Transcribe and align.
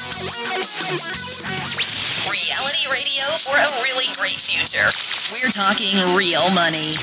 Reality 0.00 0.16
radio 2.90 3.24
for 3.36 3.54
a 3.54 3.68
really 3.82 4.06
great 4.16 4.40
future. 4.40 4.88
We're 5.30 5.50
talking 5.50 5.94
real 6.16 6.48
money. 6.54 6.94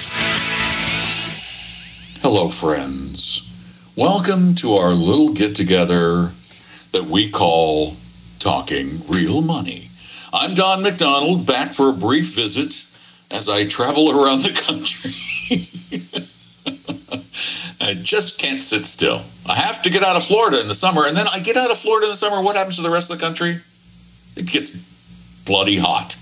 Hello, 2.23 2.49
friends. 2.49 3.43
Welcome 3.95 4.55
to 4.55 4.73
our 4.73 4.93
little 4.93 5.31
get 5.31 5.55
together 5.55 6.31
that 6.91 7.05
we 7.05 7.29
call 7.29 7.97
Talking 8.39 9.01
Real 9.07 9.41
Money. 9.41 9.89
I'm 10.33 10.55
Don 10.55 10.81
McDonald, 10.81 11.45
back 11.45 11.73
for 11.73 11.91
a 11.91 11.93
brief 11.93 12.33
visit 12.33 12.83
as 13.29 13.47
I 13.47 13.67
travel 13.67 14.09
around 14.23 14.41
the 14.41 14.59
country. 14.59 15.11
I 17.79 17.93
just 17.93 18.39
can't 18.39 18.63
sit 18.63 18.85
still. 18.85 19.21
I 19.47 19.53
have 19.55 19.81
to 19.83 19.89
get 19.89 20.03
out 20.03 20.15
of 20.15 20.23
Florida 20.23 20.59
in 20.61 20.67
the 20.67 20.75
summer, 20.75 21.05
and 21.05 21.15
then 21.15 21.25
I 21.33 21.39
get 21.39 21.57
out 21.57 21.71
of 21.71 21.77
Florida 21.77 22.07
in 22.07 22.11
the 22.11 22.17
summer. 22.17 22.41
What 22.43 22.55
happens 22.55 22.77
to 22.77 22.81
the 22.81 22.89
rest 22.89 23.11
of 23.11 23.19
the 23.19 23.25
country? 23.25 23.57
It 24.35 24.47
gets 24.47 24.71
bloody 25.45 25.77
hot. 25.77 26.15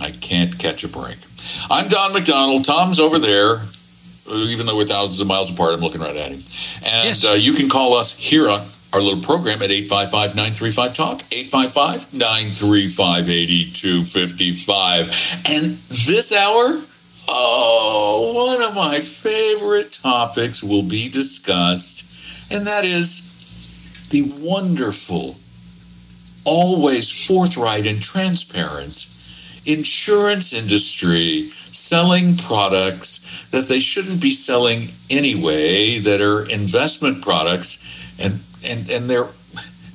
I 0.00 0.10
can't 0.10 0.58
catch 0.58 0.84
a 0.84 0.88
break. 0.88 1.16
I'm 1.70 1.88
Don 1.88 2.12
McDonald. 2.12 2.64
Tom's 2.64 3.00
over 3.00 3.18
there. 3.18 3.60
Even 4.32 4.66
though 4.66 4.76
we're 4.76 4.86
thousands 4.86 5.20
of 5.20 5.26
miles 5.26 5.52
apart, 5.52 5.74
I'm 5.74 5.80
looking 5.80 6.00
right 6.00 6.16
at 6.16 6.28
him. 6.30 6.40
And 6.84 7.04
Yes. 7.08 7.24
uh, 7.24 7.32
you 7.32 7.52
can 7.52 7.68
call 7.68 7.94
us 7.94 8.16
here 8.16 8.48
on 8.48 8.64
our 8.92 9.02
little 9.02 9.20
program 9.22 9.60
at 9.62 9.70
855 9.70 10.36
935 10.36 10.94
Talk, 10.94 11.22
855 11.32 12.14
935 12.14 13.28
8255. 13.28 15.40
And 15.50 15.76
this 16.06 16.32
hour, 16.32 16.80
oh, 17.32 18.58
one 18.58 18.62
of 18.62 18.74
my 18.74 18.98
favorite 18.98 19.92
topics 19.92 20.62
will 20.62 20.82
be 20.82 21.08
discussed, 21.08 22.52
and 22.52 22.66
that 22.66 22.84
is 22.84 24.08
the 24.10 24.30
wonderful, 24.40 25.36
always 26.44 27.10
forthright 27.26 27.86
and 27.86 28.02
transparent 28.02 29.08
insurance 29.64 30.52
industry 30.52 31.42
selling 31.70 32.36
products 32.36 33.48
that 33.50 33.68
they 33.68 33.78
shouldn't 33.78 34.20
be 34.20 34.32
selling 34.32 34.88
anyway 35.08 35.98
that 35.98 36.20
are 36.20 36.42
investment 36.50 37.22
products 37.22 37.78
and 38.18 38.40
and 38.64 38.90
and 38.90 39.08
they're 39.08 39.28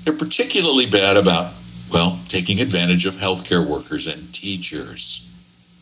they're 0.03 0.17
particularly 0.17 0.85
bad 0.89 1.17
about 1.17 1.53
well 1.91 2.17
taking 2.29 2.61
advantage 2.61 3.05
of 3.05 3.17
healthcare 3.17 3.67
workers 3.67 4.07
and 4.07 4.33
teachers 4.33 5.26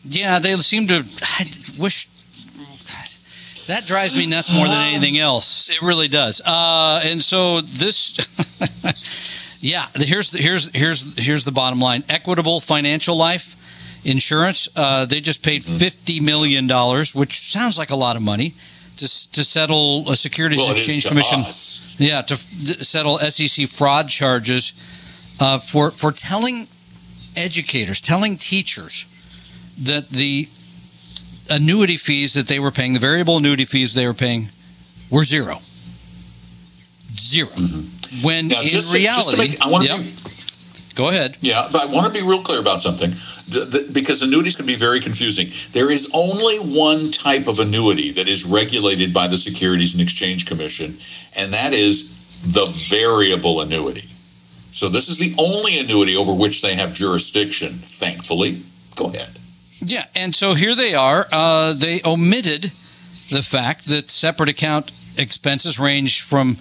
Yeah, 0.08 0.38
they 0.38 0.54
seem 0.56 0.86
to. 0.88 1.04
I 1.22 1.46
wish 1.78 2.08
that 3.66 3.86
drives 3.86 4.16
me 4.16 4.26
nuts 4.26 4.54
more 4.54 4.66
than 4.66 4.78
anything 4.94 5.18
else. 5.18 5.68
It 5.68 5.82
really 5.82 6.08
does. 6.08 6.40
Uh, 6.40 7.00
and 7.04 7.22
so 7.22 7.60
this, 7.60 8.12
yeah, 9.60 9.86
here's 9.94 10.30
the, 10.30 10.38
here's 10.38 10.70
here's 10.74 11.24
here's 11.24 11.44
the 11.44 11.52
bottom 11.52 11.80
line: 11.80 12.04
equitable 12.08 12.60
financial 12.60 13.16
life 13.16 13.54
insurance. 14.04 14.68
Uh, 14.76 15.04
they 15.04 15.20
just 15.20 15.42
paid 15.42 15.64
fifty 15.64 16.20
million 16.20 16.66
dollars, 16.66 17.14
which 17.14 17.38
sounds 17.38 17.76
like 17.78 17.90
a 17.90 17.96
lot 17.96 18.16
of 18.16 18.22
money. 18.22 18.54
To, 18.98 19.32
to 19.32 19.44
settle 19.44 20.08
a 20.08 20.16
Securities 20.16 20.58
well 20.58 20.68
it 20.68 20.70
and 20.70 20.78
is 20.78 20.86
Exchange 20.86 21.06
Commission 21.08 21.40
us. 21.40 21.96
Yeah, 21.98 22.22
to 22.22 22.32
f- 22.32 22.40
settle 22.80 23.18
SEC 23.18 23.68
fraud 23.68 24.08
charges 24.08 24.72
uh, 25.38 25.58
for 25.58 25.90
for 25.90 26.12
telling 26.12 26.64
educators, 27.36 28.00
telling 28.00 28.38
teachers 28.38 29.04
that 29.82 30.08
the 30.08 30.48
annuity 31.50 31.96
fees 31.96 32.34
that 32.34 32.48
they 32.48 32.58
were 32.58 32.70
paying, 32.70 32.92
the 32.94 32.98
variable 32.98 33.36
annuity 33.36 33.64
fees 33.64 33.94
they 33.94 34.06
were 34.06 34.14
paying, 34.14 34.48
were 35.10 35.24
zero. 35.24 35.58
0 37.16 37.48
mm-hmm. 37.48 38.24
When 38.26 38.48
Now, 38.48 38.60
in 38.62 38.68
just 38.68 38.92
to- 38.92 38.98
just 38.98 39.28
reality, 39.32 39.50
make- 39.52 39.60
I 39.60 39.70
want 39.70 39.84
to 39.86 39.90
Yep. 39.94 40.00
be 40.00 40.12
go 40.94 41.08
ahead. 41.10 41.36
Yeah, 41.42 41.68
but 41.70 41.82
I 41.82 41.86
want 41.86 42.06
to 42.14 42.20
be 42.22 42.26
real 42.26 42.40
clear 42.40 42.58
about 42.60 42.80
something 42.80 43.14
th- 43.52 43.70
th- 43.70 43.92
because 43.92 44.22
annuities 44.22 44.56
can 44.56 44.64
be 44.66 44.76
very 44.76 44.98
confusing. 45.00 45.50
There 45.72 45.90
is 45.90 46.08
only 46.14 46.56
one 46.56 47.10
type 47.10 47.46
of 47.48 47.58
annuity 47.58 48.10
that 48.12 48.28
is 48.28 48.44
regulated 48.46 49.12
by 49.12 49.28
the 49.28 49.36
Securities 49.36 49.92
and 49.92 50.00
Exchange 50.00 50.46
Commission, 50.46 50.96
and 51.34 51.52
that 51.52 51.74
is 51.74 52.12
the 52.46 52.64
variable 52.88 53.60
annuity. 53.60 54.08
So 54.72 54.88
this 54.88 55.08
is 55.08 55.18
the 55.18 55.34
only 55.38 55.78
annuity 55.78 56.16
over 56.16 56.32
which 56.32 56.62
they 56.62 56.74
have 56.74 56.94
jurisdiction, 56.94 57.74
thankfully. 57.74 58.62
Go 58.94 59.06
ahead. 59.06 59.38
Yeah, 59.80 60.06
and 60.14 60.34
so 60.34 60.54
here 60.54 60.74
they 60.74 60.94
are. 60.94 61.26
Uh, 61.30 61.72
they 61.74 62.00
omitted 62.04 62.64
the 63.30 63.42
fact 63.42 63.86
that 63.86 64.10
separate 64.10 64.48
account 64.48 64.90
expenses 65.18 65.78
range 65.78 66.22
from 66.22 66.56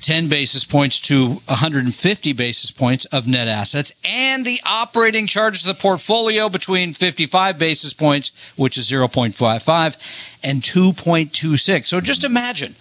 10 0.00 0.28
basis 0.28 0.64
points 0.64 1.00
to 1.02 1.26
150 1.28 2.32
basis 2.32 2.70
points 2.70 3.04
of 3.06 3.28
net 3.28 3.48
assets, 3.48 3.92
and 4.04 4.44
the 4.44 4.58
operating 4.64 5.26
charge 5.26 5.60
of 5.60 5.66
the 5.66 5.74
portfolio 5.74 6.48
between 6.48 6.94
55 6.94 7.58
basis 7.58 7.92
points, 7.92 8.52
which 8.56 8.78
is 8.78 8.90
0.55, 8.90 10.40
and 10.42 10.62
2.26. 10.62 11.86
So 11.86 12.00
just 12.00 12.24
imagine 12.24 12.74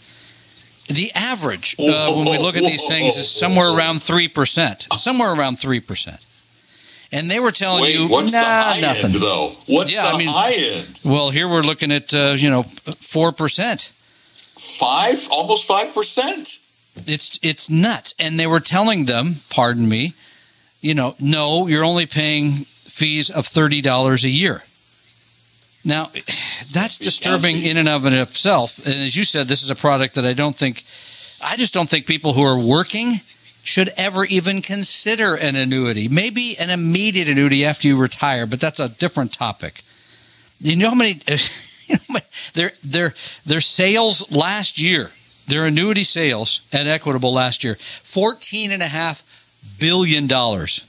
the 0.87 1.11
average 1.13 1.75
uh, 1.77 2.13
when 2.13 2.29
we 2.31 2.37
look 2.37 2.55
at 2.55 2.63
these 2.63 2.87
things 2.87 3.15
is 3.17 3.29
somewhere 3.29 3.69
around 3.69 3.97
3%. 3.97 4.97
Somewhere 4.97 5.33
around 5.33 5.55
3%. 5.55 6.25
And 7.11 7.29
they 7.29 7.39
were 7.39 7.51
telling 7.51 7.81
Wait, 7.81 7.95
you, 7.97 8.07
what's 8.07 8.31
nah, 8.31 8.39
the 8.39 8.45
high 8.45 8.81
nothing. 8.81 9.05
end 9.05 9.15
though? 9.15 9.53
What's 9.67 9.91
Yeah, 9.91 10.03
the 10.03 10.09
I 10.09 10.17
mean- 10.17 10.27
high 10.29 10.53
end? 10.53 10.99
Well, 11.03 11.31
here 11.31 11.47
we're 11.47 11.63
looking 11.63 11.91
at 11.91 12.13
uh, 12.13 12.35
you 12.37 12.49
know 12.49 12.63
four 12.63 13.31
percent. 13.31 13.91
Five, 14.55 15.27
almost 15.31 15.67
five 15.67 15.93
percent. 15.93 16.57
It's 17.07 17.39
it's 17.41 17.69
nuts, 17.69 18.13
and 18.19 18.39
they 18.39 18.45
were 18.47 18.59
telling 18.59 19.05
them, 19.05 19.35
pardon 19.49 19.87
me, 19.87 20.13
you 20.81 20.93
know, 20.93 21.15
no, 21.19 21.67
you're 21.67 21.85
only 21.85 22.05
paying 22.05 22.51
fees 22.51 23.29
of 23.31 23.47
thirty 23.47 23.81
dollars 23.81 24.23
a 24.23 24.29
year. 24.29 24.61
Now, 25.85 26.05
that's 26.71 26.97
disturbing 26.97 27.61
in 27.61 27.77
and 27.77 27.89
of 27.89 28.05
itself. 28.05 28.77
And 28.85 28.95
as 29.01 29.15
you 29.15 29.23
said, 29.23 29.47
this 29.47 29.63
is 29.63 29.71
a 29.71 29.75
product 29.75 30.15
that 30.15 30.25
I 30.25 30.33
don't 30.33 30.55
think, 30.55 30.83
I 31.43 31.55
just 31.55 31.73
don't 31.73 31.89
think 31.89 32.05
people 32.05 32.33
who 32.33 32.43
are 32.43 32.59
working 32.59 33.13
should 33.69 33.89
ever 33.97 34.25
even 34.25 34.61
consider 34.63 35.35
an 35.35 35.55
annuity. 35.55 36.07
Maybe 36.07 36.55
an 36.59 36.69
immediate 36.71 37.29
annuity 37.29 37.63
after 37.65 37.87
you 37.87 37.95
retire, 37.97 38.47
but 38.47 38.59
that's 38.59 38.79
a 38.79 38.89
different 38.89 39.31
topic. 39.31 39.83
You 40.59 40.75
know 40.75 40.89
how 40.89 40.95
many, 40.95 41.19
you 41.87 41.95
know, 42.09 42.19
their 42.53 42.71
their 42.83 43.13
their 43.45 43.61
sales 43.61 44.31
last 44.31 44.81
year, 44.81 45.11
their 45.47 45.65
annuity 45.65 46.03
sales 46.03 46.61
at 46.73 46.87
Equitable 46.87 47.31
last 47.31 47.63
year, 47.63 47.75
fourteen 47.79 48.71
and 48.71 48.81
a 48.81 48.87
half 48.87 49.21
billion 49.79 50.25
dollars 50.27 50.83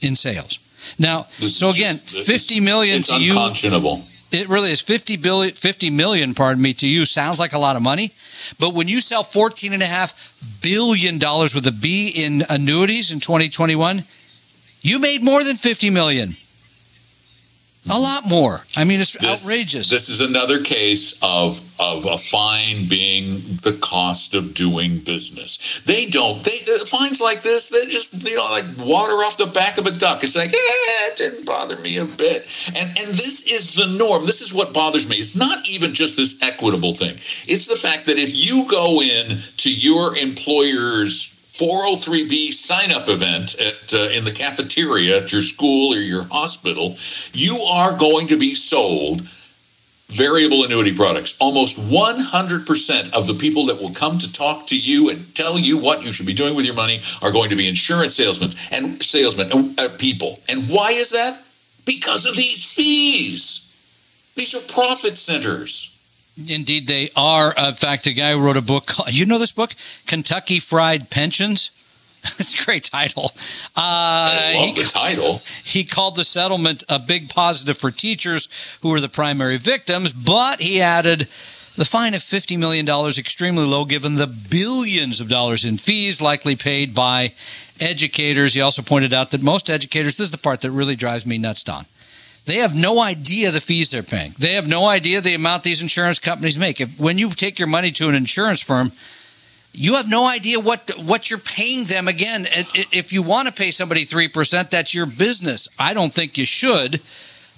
in 0.00 0.14
sales. 0.16 0.58
Now, 0.98 1.26
This 1.40 1.56
so 1.56 1.70
again, 1.70 1.96
just- 1.98 2.12
this 2.14 2.26
fifty 2.26 2.58
is- 2.58 2.60
It's 2.98 3.08
to 3.08 3.20
you. 3.20 3.32
unconscionable. 3.32 4.04
It 4.32 4.48
really 4.48 4.70
is 4.70 4.80
50 4.80 5.16
billion 5.18 5.54
50 5.54 5.90
million 5.90 6.34
pardon 6.34 6.62
me 6.62 6.72
to 6.74 6.86
you. 6.88 7.04
Sounds 7.04 7.38
like 7.38 7.52
a 7.52 7.58
lot 7.58 7.76
of 7.76 7.82
money. 7.82 8.12
But 8.58 8.74
when 8.74 8.88
you 8.88 9.00
sell 9.00 9.22
14 9.22 9.72
and 9.72 9.82
a 9.82 9.86
half 9.86 10.38
billion 10.62 11.18
dollars 11.18 11.54
with 11.54 11.66
a 11.66 11.72
B 11.72 12.12
in 12.14 12.42
annuities 12.48 13.12
in 13.12 13.20
2021 13.20 14.04
you 14.82 14.98
made 14.98 15.22
more 15.22 15.42
than 15.44 15.56
50 15.56 15.90
million 15.90 16.30
a 17.90 17.98
lot 17.98 18.22
more 18.28 18.60
i 18.76 18.84
mean 18.84 19.00
it's 19.00 19.12
This- 19.14 19.44
outrageous 19.44 19.90
This 19.90 20.08
is 20.08 20.20
another 20.20 20.60
case 20.60 21.18
of 21.22 21.60
of 21.80 22.04
a 22.06 22.16
fine 22.16 22.86
being 22.88 23.40
the 23.64 23.76
cost 23.80 24.34
of 24.36 24.54
doing 24.54 24.98
business. 24.98 25.80
They 25.84 26.06
don't. 26.06 26.42
They 26.44 26.58
the 26.64 26.86
fines 26.88 27.20
like 27.20 27.42
this. 27.42 27.70
They 27.70 27.86
just 27.86 28.12
you 28.22 28.36
know 28.36 28.44
like 28.44 28.64
water 28.78 29.14
off 29.14 29.36
the 29.36 29.46
back 29.46 29.78
of 29.78 29.86
a 29.86 29.90
duck. 29.90 30.22
It's 30.22 30.36
like 30.36 30.50
eh, 30.54 30.54
it 30.54 31.16
didn't 31.16 31.44
bother 31.44 31.76
me 31.78 31.98
a 31.98 32.04
bit. 32.04 32.46
And 32.68 32.88
and 32.90 33.08
this 33.08 33.42
is 33.50 33.74
the 33.74 33.88
norm. 33.98 34.26
This 34.26 34.40
is 34.42 34.54
what 34.54 34.72
bothers 34.72 35.08
me. 35.08 35.16
It's 35.16 35.34
not 35.34 35.68
even 35.68 35.92
just 35.92 36.16
this 36.16 36.40
equitable 36.40 36.94
thing. 36.94 37.14
It's 37.48 37.66
the 37.66 37.74
fact 37.74 38.06
that 38.06 38.18
if 38.18 38.32
you 38.32 38.68
go 38.68 39.02
in 39.02 39.38
to 39.56 39.72
your 39.72 40.16
employer's 40.16 41.36
403b 41.62 42.52
sign 42.52 42.90
up 42.90 43.08
event 43.08 43.54
at 43.60 43.94
uh, 43.94 44.08
in 44.16 44.24
the 44.24 44.32
cafeteria 44.32 45.18
at 45.22 45.32
your 45.32 45.42
school 45.42 45.94
or 45.94 45.98
your 45.98 46.24
hospital, 46.24 46.96
you 47.32 47.54
are 47.70 47.96
going 47.96 48.26
to 48.26 48.36
be 48.36 48.52
sold 48.52 49.20
variable 50.08 50.64
annuity 50.64 50.92
products. 50.92 51.36
Almost 51.40 51.78
100% 51.78 53.14
of 53.14 53.26
the 53.28 53.34
people 53.34 53.66
that 53.66 53.80
will 53.80 53.94
come 53.94 54.18
to 54.18 54.32
talk 54.32 54.66
to 54.66 54.78
you 54.78 55.08
and 55.08 55.34
tell 55.36 55.56
you 55.56 55.78
what 55.78 56.04
you 56.04 56.12
should 56.12 56.26
be 56.26 56.34
doing 56.34 56.56
with 56.56 56.66
your 56.66 56.74
money 56.74 57.00
are 57.22 57.30
going 57.30 57.48
to 57.50 57.56
be 57.56 57.68
insurance 57.68 58.16
salesmen 58.16 58.50
and 58.72 59.00
salesmen 59.00 59.74
uh, 59.78 59.88
people. 59.98 60.40
And 60.48 60.68
why 60.68 60.90
is 60.90 61.10
that? 61.10 61.40
Because 61.86 62.26
of 62.26 62.34
these 62.34 62.66
fees. 62.66 63.68
These 64.34 64.54
are 64.56 64.72
profit 64.72 65.16
centers. 65.16 65.91
Indeed, 66.36 66.86
they 66.86 67.10
are. 67.14 67.54
In 67.56 67.74
fact, 67.74 68.06
a 68.06 68.12
guy 68.12 68.32
who 68.32 68.44
wrote 68.44 68.56
a 68.56 68.62
book. 68.62 68.90
You 69.08 69.26
know 69.26 69.38
this 69.38 69.52
book, 69.52 69.74
Kentucky 70.06 70.60
Fried 70.60 71.10
Pensions. 71.10 71.70
it's 72.24 72.60
a 72.60 72.64
great 72.64 72.84
title. 72.84 73.32
Uh, 73.76 73.80
I 73.82 74.54
love 74.56 74.76
he, 74.76 74.82
the 74.82 74.88
title. 74.88 75.40
He 75.64 75.84
called 75.84 76.14
the 76.14 76.24
settlement 76.24 76.84
a 76.88 77.00
big 77.00 77.28
positive 77.28 77.76
for 77.76 77.90
teachers 77.90 78.48
who 78.80 78.90
were 78.90 79.00
the 79.00 79.08
primary 79.08 79.56
victims, 79.56 80.12
but 80.12 80.60
he 80.60 80.80
added 80.80 81.26
the 81.76 81.84
fine 81.84 82.14
of 82.14 82.20
$50 82.20 82.58
million 82.58 82.88
extremely 82.88 83.64
low 83.64 83.84
given 83.84 84.14
the 84.14 84.26
billions 84.26 85.20
of 85.20 85.28
dollars 85.28 85.64
in 85.64 85.78
fees 85.78 86.22
likely 86.22 86.54
paid 86.54 86.94
by 86.94 87.32
educators. 87.80 88.54
He 88.54 88.60
also 88.60 88.82
pointed 88.82 89.12
out 89.12 89.32
that 89.32 89.42
most 89.42 89.68
educators, 89.68 90.16
this 90.16 90.26
is 90.26 90.30
the 90.30 90.38
part 90.38 90.60
that 90.60 90.70
really 90.70 90.96
drives 90.96 91.26
me 91.26 91.38
nuts, 91.38 91.64
Don. 91.64 91.86
They 92.44 92.56
have 92.56 92.74
no 92.74 93.00
idea 93.00 93.50
the 93.50 93.60
fees 93.60 93.92
they're 93.92 94.02
paying. 94.02 94.34
They 94.38 94.54
have 94.54 94.68
no 94.68 94.86
idea 94.86 95.20
the 95.20 95.34
amount 95.34 95.62
these 95.62 95.82
insurance 95.82 96.18
companies 96.18 96.58
make. 96.58 96.80
If 96.80 96.98
when 96.98 97.18
you 97.18 97.30
take 97.30 97.58
your 97.58 97.68
money 97.68 97.92
to 97.92 98.08
an 98.08 98.14
insurance 98.14 98.60
firm, 98.60 98.90
you 99.72 99.94
have 99.94 100.08
no 100.08 100.28
idea 100.28 100.60
what 100.60 100.90
what 101.04 101.30
you're 101.30 101.38
paying 101.38 101.84
them 101.84 102.08
again 102.08 102.44
if 102.92 103.12
you 103.12 103.22
want 103.22 103.48
to 103.48 103.54
pay 103.54 103.70
somebody 103.70 104.04
3% 104.04 104.70
that's 104.70 104.94
your 104.94 105.06
business 105.06 105.68
i 105.78 105.94
don't 105.94 106.12
think 106.12 106.36
you 106.36 106.44
should 106.44 107.00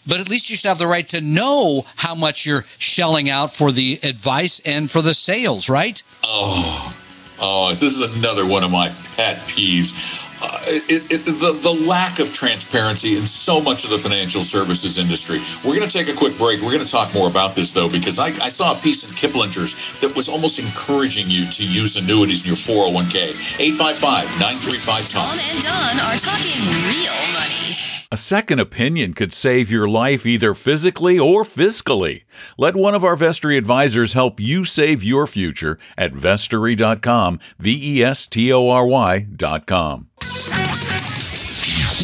but 0.06 0.20
at 0.20 0.28
least 0.28 0.48
you 0.50 0.56
should 0.56 0.68
have 0.68 0.78
the 0.78 0.86
right 0.86 1.08
to 1.08 1.20
know 1.20 1.84
how 1.96 2.14
much 2.14 2.46
you're 2.46 2.62
shelling 2.78 3.30
out 3.30 3.52
for 3.52 3.72
the 3.72 3.98
advice 4.02 4.60
and 4.60 4.90
for 4.90 5.02
the 5.02 5.14
sales 5.14 5.68
right 5.68 6.02
oh 6.24 6.96
oh 7.40 7.68
this 7.70 7.82
is 7.82 8.18
another 8.18 8.46
one 8.46 8.62
of 8.62 8.70
my 8.70 8.88
pet 9.16 9.38
peeves 9.48 10.23
uh, 10.44 10.60
it, 10.66 11.10
it, 11.10 11.24
the, 11.24 11.56
the 11.56 11.88
lack 11.88 12.18
of 12.18 12.32
transparency 12.32 13.16
in 13.16 13.22
so 13.22 13.60
much 13.60 13.84
of 13.84 13.90
the 13.90 13.98
financial 13.98 14.42
services 14.44 14.98
industry. 14.98 15.40
We're 15.64 15.76
going 15.76 15.88
to 15.88 15.92
take 15.92 16.08
a 16.08 16.16
quick 16.16 16.36
break. 16.38 16.60
We're 16.60 16.74
going 16.74 16.84
to 16.84 16.90
talk 16.90 17.12
more 17.14 17.28
about 17.28 17.54
this, 17.54 17.72
though, 17.72 17.88
because 17.88 18.18
I, 18.18 18.28
I 18.44 18.50
saw 18.52 18.76
a 18.76 18.80
piece 18.80 19.02
in 19.04 19.10
Kiplinger's 19.16 20.00
that 20.00 20.14
was 20.14 20.28
almost 20.28 20.58
encouraging 20.58 21.26
you 21.28 21.46
to 21.48 21.62
use 21.66 21.96
annuities 21.96 22.44
in 22.44 22.48
your 22.52 22.60
401k. 22.60 23.58
855 23.58 24.30
935 24.38 25.08
Tom. 25.10 25.24
Tom 25.24 25.38
and 25.40 25.62
Don 25.64 25.96
are 26.04 26.18
talking 26.20 26.60
real 26.92 27.16
money. 27.32 27.64
A 28.12 28.16
second 28.16 28.60
opinion 28.60 29.12
could 29.12 29.32
save 29.32 29.72
your 29.72 29.88
life 29.88 30.24
either 30.24 30.54
physically 30.54 31.18
or 31.18 31.42
fiscally. 31.42 32.22
Let 32.56 32.76
one 32.76 32.94
of 32.94 33.02
our 33.02 33.16
Vestory 33.16 33.58
advisors 33.58 34.12
help 34.12 34.38
you 34.38 34.64
save 34.64 35.02
your 35.02 35.26
future 35.26 35.78
at 35.98 36.12
vestory.com, 36.12 37.40
V 37.58 37.98
E 37.98 38.04
S 38.04 38.28
T 38.28 38.52
O 38.52 38.68
R 38.68 38.86
Y.com. 38.86 40.10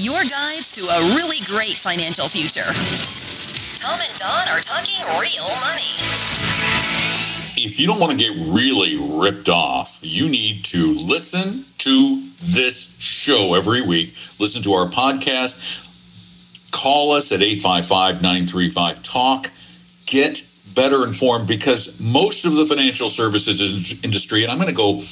Your 0.01 0.23
guides 0.25 0.73
to 0.73 0.81
a 0.81 1.15
really 1.15 1.45
great 1.45 1.77
financial 1.77 2.27
future. 2.27 2.65
Tom 3.85 4.01
and 4.01 4.19
Don 4.19 4.49
are 4.49 4.61
talking 4.61 5.05
real 5.21 5.45
money. 5.61 5.93
If 7.61 7.79
you 7.79 7.87
don't 7.87 8.01
want 8.01 8.13
to 8.13 8.17
get 8.17 8.33
really 8.49 8.97
ripped 9.21 9.51
off, 9.51 9.99
you 10.01 10.31
need 10.31 10.65
to 10.67 10.95
listen 11.05 11.67
to 11.79 12.23
this 12.43 12.97
show 12.99 13.53
every 13.53 13.83
week. 13.83 14.15
Listen 14.39 14.63
to 14.63 14.73
our 14.73 14.87
podcast. 14.87 15.61
Call 16.71 17.13
us 17.13 17.31
at 17.31 17.43
855 17.43 18.23
935 18.23 19.03
TALK. 19.03 19.51
Get 20.07 20.43
better 20.75 21.07
informed 21.07 21.47
because 21.47 22.01
most 22.01 22.47
of 22.47 22.55
the 22.55 22.65
financial 22.65 23.11
services 23.11 24.03
industry, 24.03 24.45
and 24.45 24.51
I'm 24.51 24.57
going 24.57 24.71
to 24.71 24.75
go 24.75 25.03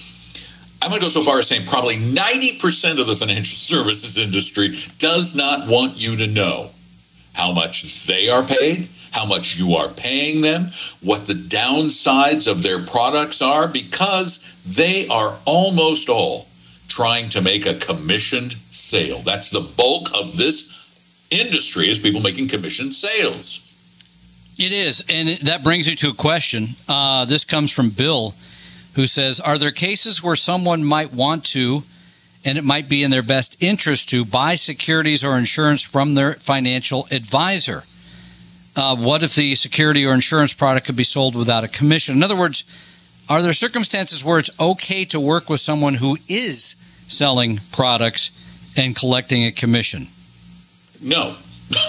I'm 0.81 0.91
going 0.91 1.01
to 1.01 1.07
go 1.07 1.11
so 1.11 1.23
far 1.23 1.39
as 1.39 1.49
saying 1.49 1.67
probably 1.67 1.97
90% 1.97 3.01
of 3.01 3.07
the 3.07 3.17
financial 3.17 3.57
services 3.57 4.19
industry 4.19 4.75
does 4.99 5.35
not 5.35 5.69
want 5.69 5.97
you 5.97 6.17
to 6.17 6.27
know 6.27 6.71
how 7.33 7.53
much 7.53 8.07
they 8.07 8.29
are 8.29 8.43
paid, 8.43 8.89
how 9.13 9.25
much 9.25 9.57
you 9.57 9.75
are 9.75 9.89
paying 9.89 10.43
them, 10.43 10.71
what 11.01 11.27
the 11.27 11.35
downsides 11.35 12.51
of 12.51 12.63
their 12.63 12.81
products 12.85 13.41
are, 13.43 13.69
because 13.69 14.55
they 14.67 15.09
are 15.09 15.37
almost 15.45 16.09
all 16.09 16.49
trying 16.89 17.29
to 17.29 17.41
make 17.41 17.67
a 17.67 17.75
commissioned 17.75 18.53
sale. 18.71 19.21
That's 19.21 19.51
the 19.51 19.61
bulk 19.61 20.09
of 20.15 20.37
this 20.37 20.75
industry 21.31 21.89
is 21.91 21.99
people 21.99 22.21
making 22.21 22.49
commissioned 22.49 22.95
sales. 22.95 23.65
It 24.59 24.73
is, 24.73 25.05
and 25.09 25.29
that 25.47 25.63
brings 25.63 25.87
me 25.87 25.95
to 25.97 26.11
a 26.11 26.15
question. 26.15 26.69
Uh, 26.89 27.25
this 27.27 27.45
comes 27.45 27.71
from 27.73 27.91
Bill 27.91 28.35
who 28.99 29.07
says, 29.07 29.39
Are 29.39 29.59
there 29.59 29.71
cases 29.71 30.25
where 30.25 30.35
someone 30.35 30.83
might 30.83 31.13
want 31.13 31.45
to, 31.45 31.85
and 32.45 32.59
it 32.59 32.65
might 32.65 32.89
be 32.89 33.05
in 33.05 33.13
their 33.13 33.23
best 33.23 33.63
interest 33.63 34.09
to, 34.09 34.25
buy 34.25 34.57
securities 34.57 35.25
or 35.25 35.39
insurance 35.39 35.85
from 35.85 36.17
their 36.17 36.33
financial 36.33 37.07
advisor? 37.13 37.85
Uh, 38.75 38.97
what 38.97 39.23
if 39.23 39.37
the 39.37 39.55
security 39.55 40.05
or 40.05 40.13
insurance 40.13 40.53
product 40.53 40.85
could 40.85 40.97
be 40.97 41.05
sold 41.05 41.37
without 41.37 41.63
a 41.63 41.69
commission? 41.69 42.17
In 42.17 42.25
other 42.25 42.35
words, 42.35 42.65
are 43.29 43.41
there 43.41 43.53
circumstances 43.53 44.25
where 44.25 44.41
it's 44.41 44.51
okay 44.59 45.05
to 45.05 45.21
work 45.21 45.49
with 45.49 45.61
someone 45.61 45.95
who 45.95 46.17
is 46.29 46.75
selling 47.07 47.61
products 47.71 48.33
and 48.77 48.97
collecting 48.97 49.45
a 49.45 49.53
commission? 49.53 50.09
No. 51.01 51.37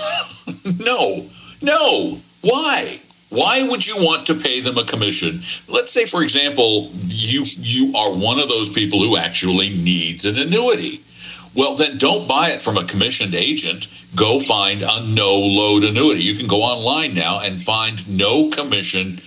no. 0.79 1.25
No. 1.59 2.19
Why? 2.41 2.99
Why 3.29 3.61
would 3.67 3.85
you 3.85 3.95
want 3.97 4.25
to 4.27 4.33
pay 4.33 4.59
them 4.59 4.77
a 4.77 4.83
commission? 4.83 5.41
Let's 5.67 5.91
say, 5.91 6.05
for 6.05 6.23
example, 6.23 6.89
you 7.07 7.43
you 7.57 7.95
are 7.95 8.11
one 8.11 8.39
of 8.39 8.49
those 8.49 8.71
people 8.71 9.03
who 9.03 9.17
actually 9.17 9.69
needs 9.69 10.25
an 10.25 10.37
annuity. 10.37 11.01
Well, 11.53 11.75
then 11.75 11.97
don't 11.97 12.27
buy 12.27 12.49
it 12.49 12.61
from 12.61 12.77
a 12.77 12.85
commissioned 12.85 13.35
agent. 13.35 13.87
Go 14.15 14.39
find 14.39 14.81
a 14.81 15.05
no 15.05 15.37
load 15.37 15.83
annuity. 15.83 16.23
You 16.23 16.35
can 16.35 16.47
go 16.47 16.61
online 16.61 17.13
now 17.13 17.39
and 17.39 17.61
find 17.61 18.07
no 18.09 18.49
commission 18.49 19.19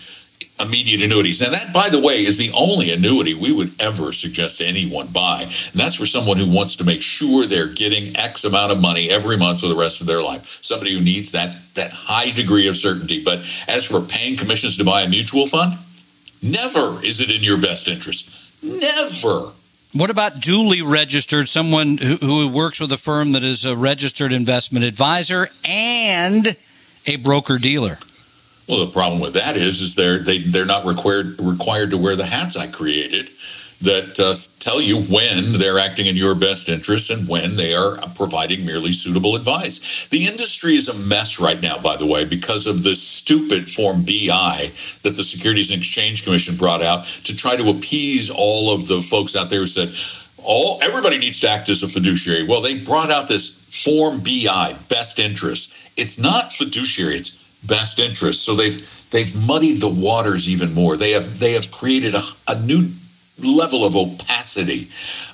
immediate 0.62 1.02
annuities. 1.02 1.40
Now, 1.40 1.50
that, 1.50 1.72
by 1.72 1.88
the 1.88 2.00
way, 2.00 2.24
is 2.24 2.38
the 2.38 2.52
only 2.54 2.92
annuity 2.92 3.34
we 3.34 3.52
would 3.52 3.72
ever 3.80 4.12
suggest 4.12 4.60
anyone 4.60 5.08
buy. 5.08 5.42
And 5.42 5.80
that's 5.80 5.96
for 5.96 6.06
someone 6.06 6.36
who 6.36 6.54
wants 6.54 6.76
to 6.76 6.84
make 6.84 7.02
sure 7.02 7.46
they're 7.46 7.66
getting 7.66 8.16
X 8.16 8.44
amount 8.44 8.72
of 8.72 8.80
money 8.80 9.10
every 9.10 9.36
month 9.36 9.60
for 9.60 9.68
the 9.68 9.76
rest 9.76 10.00
of 10.00 10.06
their 10.06 10.22
life. 10.22 10.58
Somebody 10.62 10.94
who 10.94 11.00
needs 11.00 11.32
that, 11.32 11.56
that 11.74 11.92
high 11.92 12.30
degree 12.30 12.68
of 12.68 12.76
certainty. 12.76 13.22
But 13.22 13.40
as 13.68 13.86
for 13.86 14.00
paying 14.00 14.36
commissions 14.36 14.76
to 14.78 14.84
buy 14.84 15.02
a 15.02 15.08
mutual 15.08 15.46
fund, 15.46 15.74
never 16.42 16.98
is 17.04 17.20
it 17.20 17.30
in 17.30 17.42
your 17.42 17.60
best 17.60 17.88
interest. 17.88 18.62
Never. 18.62 19.52
What 19.94 20.08
about 20.08 20.40
duly 20.40 20.80
registered, 20.80 21.48
someone 21.48 21.98
who, 21.98 22.16
who 22.16 22.48
works 22.48 22.80
with 22.80 22.92
a 22.92 22.96
firm 22.96 23.32
that 23.32 23.44
is 23.44 23.66
a 23.66 23.76
registered 23.76 24.32
investment 24.32 24.86
advisor 24.86 25.48
and 25.66 26.56
a 27.06 27.16
broker 27.16 27.58
dealer? 27.58 27.98
Well, 28.68 28.86
the 28.86 28.92
problem 28.92 29.20
with 29.20 29.34
that 29.34 29.56
is, 29.56 29.80
is 29.80 29.94
they're 29.94 30.18
they, 30.18 30.38
they're 30.38 30.66
not 30.66 30.86
required 30.86 31.40
required 31.40 31.90
to 31.90 31.98
wear 31.98 32.16
the 32.16 32.26
hats 32.26 32.56
I 32.56 32.66
created 32.68 33.30
that 33.82 34.20
uh, 34.20 34.34
tell 34.60 34.80
you 34.80 35.02
when 35.12 35.58
they're 35.58 35.78
acting 35.78 36.06
in 36.06 36.16
your 36.16 36.36
best 36.36 36.68
interest 36.68 37.10
and 37.10 37.28
when 37.28 37.56
they 37.56 37.74
are 37.74 37.96
providing 38.14 38.64
merely 38.64 38.92
suitable 38.92 39.34
advice. 39.34 40.06
The 40.08 40.26
industry 40.26 40.74
is 40.74 40.88
a 40.88 41.08
mess 41.08 41.40
right 41.40 41.60
now, 41.60 41.78
by 41.78 41.96
the 41.96 42.06
way, 42.06 42.24
because 42.24 42.68
of 42.68 42.84
this 42.84 43.02
stupid 43.02 43.68
Form 43.68 44.02
BI 44.02 44.70
that 45.02 45.16
the 45.16 45.24
Securities 45.24 45.72
and 45.72 45.78
Exchange 45.78 46.24
Commission 46.24 46.56
brought 46.56 46.82
out 46.82 47.04
to 47.24 47.36
try 47.36 47.56
to 47.56 47.70
appease 47.70 48.30
all 48.30 48.72
of 48.72 48.86
the 48.86 49.02
folks 49.02 49.34
out 49.34 49.50
there 49.50 49.60
who 49.60 49.66
said, 49.66 49.92
all 50.44 50.78
everybody 50.82 51.18
needs 51.18 51.40
to 51.40 51.48
act 51.48 51.68
as 51.68 51.82
a 51.82 51.88
fiduciary. 51.88 52.46
Well, 52.46 52.60
they 52.60 52.78
brought 52.78 53.10
out 53.10 53.28
this 53.28 53.60
Form 53.84 54.20
BI, 54.20 54.76
best 54.88 55.18
interest. 55.18 55.74
It's 55.96 56.20
not 56.20 56.52
fiduciary, 56.52 57.14
it's 57.14 57.41
best 57.66 58.00
interest. 58.00 58.44
So 58.44 58.54
they've 58.54 59.08
they've 59.10 59.34
muddied 59.46 59.80
the 59.80 59.88
waters 59.88 60.48
even 60.48 60.74
more. 60.74 60.96
They 60.96 61.12
have 61.12 61.38
they 61.38 61.52
have 61.52 61.70
created 61.70 62.14
a, 62.14 62.22
a 62.48 62.60
new 62.60 62.90
level 63.38 63.84
of 63.84 63.96
opacity. 63.96 64.88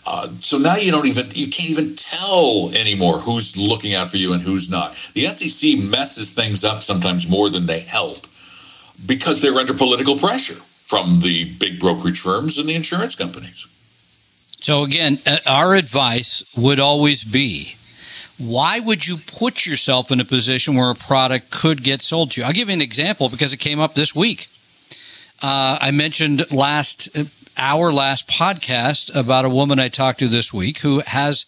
Uh, 0.06 0.28
so 0.40 0.58
now 0.58 0.76
you 0.76 0.90
don't 0.90 1.06
even 1.06 1.26
you 1.34 1.48
can't 1.48 1.70
even 1.70 1.94
tell 1.94 2.70
anymore 2.74 3.18
who's 3.18 3.56
looking 3.56 3.94
out 3.94 4.08
for 4.08 4.16
you 4.16 4.32
and 4.32 4.42
who's 4.42 4.70
not. 4.70 4.94
The 5.14 5.22
SEC 5.22 5.78
messes 5.78 6.32
things 6.32 6.64
up 6.64 6.82
sometimes 6.82 7.28
more 7.28 7.50
than 7.50 7.66
they 7.66 7.80
help 7.80 8.26
because 9.06 9.40
they're 9.40 9.54
under 9.54 9.74
political 9.74 10.16
pressure 10.18 10.54
from 10.54 11.20
the 11.20 11.52
big 11.58 11.78
brokerage 11.78 12.20
firms 12.20 12.58
and 12.58 12.68
the 12.68 12.74
insurance 12.74 13.14
companies. 13.14 13.66
So 14.60 14.82
again, 14.82 15.18
uh, 15.26 15.36
our 15.46 15.74
advice 15.74 16.44
would 16.56 16.80
always 16.80 17.24
be 17.24 17.74
why 18.38 18.80
would 18.80 19.06
you 19.06 19.16
put 19.16 19.66
yourself 19.66 20.10
in 20.10 20.20
a 20.20 20.24
position 20.24 20.74
where 20.74 20.90
a 20.90 20.94
product 20.94 21.50
could 21.50 21.82
get 21.82 22.00
sold 22.00 22.30
to 22.32 22.40
you? 22.40 22.46
I'll 22.46 22.52
give 22.52 22.68
you 22.68 22.74
an 22.74 22.82
example 22.82 23.28
because 23.28 23.52
it 23.52 23.58
came 23.58 23.80
up 23.80 23.94
this 23.94 24.14
week. 24.14 24.46
Uh, 25.42 25.78
I 25.80 25.90
mentioned 25.90 26.50
last 26.52 27.16
uh, 27.16 27.24
our 27.58 27.92
last 27.92 28.28
podcast 28.28 29.14
about 29.14 29.44
a 29.44 29.48
woman 29.48 29.80
I 29.80 29.88
talked 29.88 30.20
to 30.20 30.28
this 30.28 30.54
week 30.54 30.78
who 30.78 31.02
has 31.06 31.44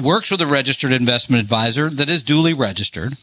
works 0.00 0.30
with 0.30 0.40
a 0.40 0.46
registered 0.46 0.92
investment 0.92 1.42
advisor 1.42 1.90
that 1.90 2.08
is 2.08 2.22
duly 2.22 2.54
registered, 2.54 3.16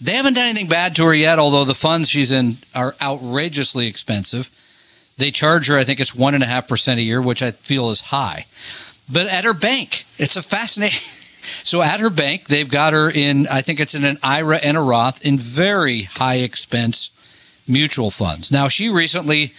They 0.00 0.12
haven't 0.12 0.34
done 0.34 0.46
anything 0.46 0.68
bad 0.68 0.94
to 0.96 1.04
her 1.06 1.14
yet, 1.14 1.38
although 1.38 1.64
the 1.64 1.74
funds 1.74 2.08
she's 2.08 2.32
in 2.32 2.56
are 2.74 2.94
outrageously 3.02 3.86
expensive. 3.86 4.50
They 5.18 5.30
charge 5.30 5.68
her, 5.68 5.78
I 5.78 5.84
think 5.84 6.00
it's 6.00 6.14
1.5% 6.14 6.96
a 6.96 7.02
year, 7.02 7.22
which 7.22 7.42
I 7.42 7.50
feel 7.50 7.90
is 7.90 8.02
high. 8.02 8.44
But 9.10 9.26
at 9.28 9.44
her 9.44 9.54
bank, 9.54 10.04
it's 10.18 10.36
a 10.36 10.42
fascinating. 10.42 10.98
So 11.64 11.82
at 11.82 12.00
her 12.00 12.10
bank, 12.10 12.46
they've 12.48 12.68
got 12.70 12.92
her 12.92 13.10
in, 13.10 13.46
I 13.48 13.60
think 13.60 13.80
it's 13.80 13.94
in 13.94 14.04
an 14.04 14.18
IRA 14.22 14.56
and 14.62 14.76
a 14.76 14.80
Roth 14.80 15.24
in 15.24 15.38
very 15.38 16.02
high 16.02 16.36
expense 16.36 17.10
mutual 17.68 18.10
funds. 18.10 18.50
Now, 18.52 18.68
she 18.68 18.88
recently 18.88 19.52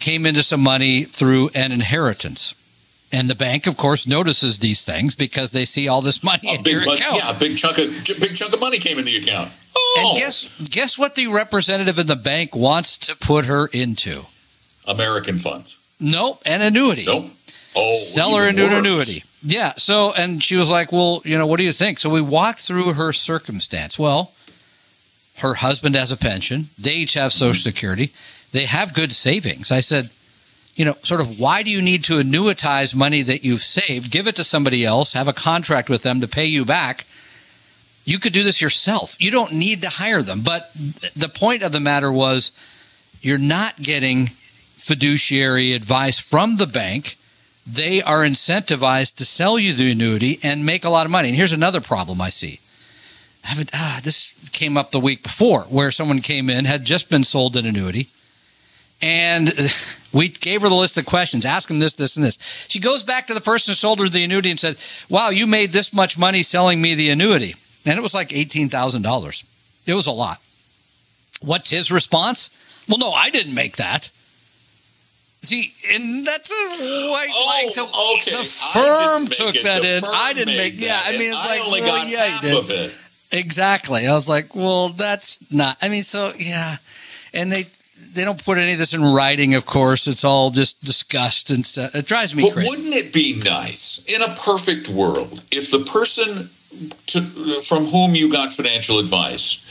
came 0.00 0.26
into 0.26 0.42
some 0.42 0.60
money 0.62 1.02
through 1.04 1.50
an 1.54 1.72
inheritance. 1.72 2.54
And 3.10 3.28
the 3.30 3.34
bank, 3.34 3.66
of 3.66 3.76
course, 3.76 4.06
notices 4.06 4.58
these 4.58 4.84
things 4.84 5.14
because 5.16 5.52
they 5.52 5.64
see 5.64 5.88
all 5.88 6.02
this 6.02 6.22
money 6.22 6.50
A 6.50 6.58
in 6.58 6.62
your 6.64 6.82
account. 6.82 7.16
yeah, 7.16 7.30
a 7.34 7.38
big 7.38 7.56
chunk 7.56 7.78
of 7.78 7.86
big 8.20 8.36
chunk 8.36 8.52
of 8.52 8.60
money 8.60 8.78
came 8.78 8.98
in 8.98 9.06
the 9.06 9.16
account. 9.16 9.50
Oh, 9.74 10.10
And 10.12 10.18
guess 10.18 10.68
guess 10.68 10.98
what 10.98 11.14
the 11.14 11.26
representative 11.28 11.98
in 11.98 12.06
the 12.06 12.16
bank 12.16 12.54
wants 12.54 12.98
to 12.98 13.16
put 13.16 13.46
her 13.46 13.66
into? 13.72 14.26
American 14.86 15.36
funds. 15.38 15.78
Nope, 15.98 16.42
an 16.44 16.60
annuity. 16.60 17.04
Nope. 17.06 17.24
Oh, 17.74 17.94
Sell 17.94 18.36
her 18.36 18.46
into 18.46 18.64
an 18.66 18.74
annuity. 18.78 19.24
Yeah. 19.42 19.72
So, 19.76 20.12
and 20.16 20.42
she 20.42 20.56
was 20.56 20.70
like, 20.70 20.92
"Well, 20.92 21.22
you 21.24 21.38
know, 21.38 21.46
what 21.46 21.58
do 21.58 21.64
you 21.64 21.72
think?" 21.72 21.98
So 21.98 22.10
we 22.10 22.20
walked 22.20 22.60
through 22.60 22.94
her 22.94 23.12
circumstance. 23.12 23.98
Well, 23.98 24.32
her 25.38 25.54
husband 25.54 25.94
has 25.94 26.10
a 26.10 26.16
pension. 26.16 26.66
They 26.78 26.94
each 26.94 27.14
have 27.14 27.32
Social 27.32 27.52
mm-hmm. 27.52 27.68
Security. 27.68 28.10
They 28.52 28.64
have 28.64 28.94
good 28.94 29.12
savings. 29.12 29.70
I 29.70 29.80
said, 29.80 30.10
you 30.74 30.84
know, 30.84 30.94
sort 31.02 31.20
of, 31.20 31.38
why 31.38 31.62
do 31.62 31.70
you 31.70 31.82
need 31.82 32.04
to 32.04 32.14
annuitize 32.14 32.94
money 32.94 33.22
that 33.22 33.44
you've 33.44 33.62
saved? 33.62 34.10
Give 34.10 34.26
it 34.26 34.36
to 34.36 34.44
somebody 34.44 34.84
else. 34.84 35.12
Have 35.12 35.28
a 35.28 35.32
contract 35.32 35.90
with 35.90 36.02
them 36.02 36.20
to 36.20 36.28
pay 36.28 36.46
you 36.46 36.64
back. 36.64 37.04
You 38.04 38.18
could 38.18 38.32
do 38.32 38.42
this 38.42 38.62
yourself. 38.62 39.16
You 39.20 39.30
don't 39.30 39.52
need 39.52 39.82
to 39.82 39.88
hire 39.88 40.22
them. 40.22 40.40
But 40.42 40.70
the 41.14 41.28
point 41.28 41.62
of 41.62 41.72
the 41.72 41.80
matter 41.80 42.10
was, 42.10 42.52
you're 43.20 43.38
not 43.38 43.76
getting 43.76 44.28
fiduciary 44.28 45.72
advice 45.72 46.18
from 46.18 46.56
the 46.56 46.66
bank 46.66 47.16
they 47.70 48.00
are 48.02 48.24
incentivized 48.24 49.16
to 49.16 49.24
sell 49.24 49.58
you 49.58 49.72
the 49.74 49.92
annuity 49.92 50.38
and 50.42 50.64
make 50.64 50.84
a 50.84 50.90
lot 50.90 51.06
of 51.06 51.12
money. 51.12 51.28
And 51.28 51.36
here's 51.36 51.52
another 51.52 51.80
problem 51.80 52.20
I 52.20 52.30
see. 52.30 52.60
I 53.44 53.48
haven't, 53.48 53.70
ah, 53.74 54.00
this 54.02 54.34
came 54.52 54.76
up 54.76 54.90
the 54.90 55.00
week 55.00 55.22
before 55.22 55.62
where 55.62 55.90
someone 55.90 56.20
came 56.20 56.50
in, 56.50 56.64
had 56.64 56.84
just 56.84 57.10
been 57.10 57.24
sold 57.24 57.56
an 57.56 57.66
annuity, 57.66 58.08
and 59.00 59.48
we 60.12 60.28
gave 60.28 60.62
her 60.62 60.68
the 60.68 60.74
list 60.74 60.96
of 60.96 61.06
questions, 61.06 61.44
ask 61.44 61.68
them 61.68 61.78
this, 61.78 61.94
this, 61.94 62.16
and 62.16 62.24
this. 62.24 62.66
She 62.68 62.80
goes 62.80 63.02
back 63.02 63.26
to 63.26 63.34
the 63.34 63.40
person 63.40 63.72
who 63.72 63.76
sold 63.76 64.00
her 64.00 64.08
the 64.08 64.24
annuity 64.24 64.50
and 64.50 64.58
said, 64.58 64.76
Wow, 65.08 65.30
you 65.30 65.46
made 65.46 65.70
this 65.70 65.94
much 65.94 66.18
money 66.18 66.42
selling 66.42 66.80
me 66.80 66.94
the 66.94 67.10
annuity. 67.10 67.54
And 67.86 67.98
it 67.98 68.02
was 68.02 68.14
like 68.14 68.28
$18,000. 68.28 69.44
It 69.86 69.94
was 69.94 70.06
a 70.06 70.12
lot. 70.12 70.38
What's 71.40 71.70
his 71.70 71.92
response? 71.92 72.84
Well, 72.88 72.98
no, 72.98 73.12
I 73.12 73.30
didn't 73.30 73.54
make 73.54 73.76
that. 73.76 74.10
See, 75.40 75.72
and 75.94 76.26
that's 76.26 76.50
a 76.50 76.54
white 77.12 77.28
Oh, 77.32 77.62
like 77.64 77.70
so 77.72 77.84
okay. 77.86 78.30
the 78.32 78.44
firm 78.44 79.26
took 79.26 79.54
it. 79.54 79.64
that 79.64 79.84
in. 79.84 80.02
I 80.04 80.32
didn't 80.32 80.56
make 80.56 80.74
yeah, 80.80 80.98
I 81.04 81.12
mean 81.12 81.30
it's 81.30 81.46
I 81.48 81.56
like 81.58 81.66
only 81.66 81.80
well, 81.82 81.96
got 81.96 82.08
yeah, 82.10 82.34
you 82.34 82.40
did. 82.40 82.58
of 82.58 82.70
it. 82.70 82.98
Exactly. 83.30 84.06
I 84.06 84.14
was 84.14 84.28
like, 84.28 84.54
well, 84.54 84.88
that's 84.88 85.38
not. 85.52 85.76
I 85.82 85.88
mean, 85.88 86.02
so 86.02 86.32
yeah, 86.38 86.76
and 87.34 87.52
they 87.52 87.66
they 88.14 88.24
don't 88.24 88.42
put 88.44 88.58
any 88.58 88.72
of 88.72 88.78
this 88.78 88.94
in 88.94 89.04
writing. 89.04 89.54
Of 89.54 89.64
course, 89.66 90.08
it's 90.08 90.24
all 90.24 90.50
just 90.50 90.82
discussed 90.84 91.50
and 91.50 91.64
stuff. 91.64 91.94
It 91.94 92.06
drives 92.06 92.34
me 92.34 92.42
But 92.42 92.54
crazy. 92.54 92.70
wouldn't 92.70 92.94
it 92.96 93.12
be 93.12 93.40
nice 93.44 94.04
in 94.12 94.22
a 94.22 94.34
perfect 94.34 94.88
world 94.88 95.42
if 95.52 95.70
the 95.70 95.80
person 95.80 96.48
to, 97.06 97.20
from 97.62 97.84
whom 97.86 98.14
you 98.14 98.30
got 98.30 98.52
financial 98.52 98.98
advice 98.98 99.62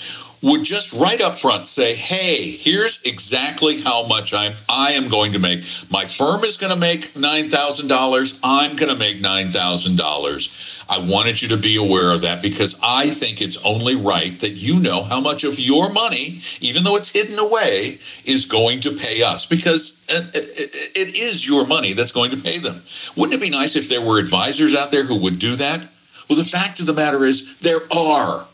would 0.42 0.64
just 0.64 0.94
right 0.94 1.22
up 1.22 1.36
front 1.36 1.68
say, 1.68 1.96
"Hey, 1.96 2.52
here's 2.52 3.02
exactly 3.04 3.82
how 3.82 4.08
much 4.08 4.34
I'm 4.34 4.54
I 4.70 4.92
am 4.92 5.10
going 5.10 5.34
to 5.34 5.40
make. 5.40 5.60
My 5.92 6.06
firm 6.06 6.44
is 6.44 6.58
going 6.58 6.74
to 6.74 6.80
make 6.80 7.16
nine 7.16 7.50
thousand 7.50 7.88
dollars. 7.88 8.40
I'm 8.44 8.76
going 8.76 8.92
to 8.92 9.00
make 9.00 9.22
nine 9.22 9.50
thousand 9.50 9.98
dollars. 9.98 10.84
I 10.90 11.00
wanted 11.00 11.42
you 11.42 11.50
to 11.50 11.58
be 11.58 11.76
aware 11.76 12.14
of 12.14 12.22
that 12.22 12.42
because 12.42 12.80
I 12.82 13.08
think 13.08 13.42
it's 13.42 13.64
only 13.66 13.96
right 13.96 14.40
that 14.40 14.52
you 14.52 14.82
know 14.82 15.04
how 15.04 15.20
much 15.20 15.44
of 15.44 15.60
your 15.60 15.92
money, 15.92 16.40
even 16.62 16.84
though 16.84 16.96
it's 16.96 17.12
hidden 17.12 17.38
away, 17.38 18.00
is 18.24 18.46
going 18.46 18.80
to 18.82 18.92
pay 18.92 19.22
us 19.22 19.46
because 19.46 20.06
it 20.10 21.16
is 21.16 21.48
your 21.48 21.68
money 21.68 21.94
that's 21.94 22.14
going 22.14 22.32
to 22.32 22.38
pay 22.38 22.60
them. 22.60 22.82
Wouldn't 23.18 23.38
it 23.38 23.44
be 23.44 23.50
nice 23.50 23.76
if 23.76 23.90
there 23.90 24.02
were 24.02 24.20
advisors 24.20 24.76
out 24.76 24.92
there 24.92 25.04
who 25.04 25.20
would 25.20 25.40
do 25.40 25.56
that? 25.56 25.86
Well, 26.30 26.38
the 26.38 26.44
fact 26.44 26.80
of 26.80 26.86
the 26.86 26.94
matter 26.94 27.24
is, 27.24 27.60
there 27.60 27.80
are. 27.96 28.46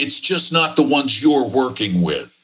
It's 0.00 0.20
just 0.20 0.52
not 0.52 0.76
the 0.76 0.82
ones 0.82 1.22
you're 1.22 1.46
working 1.46 2.02
with. 2.02 2.36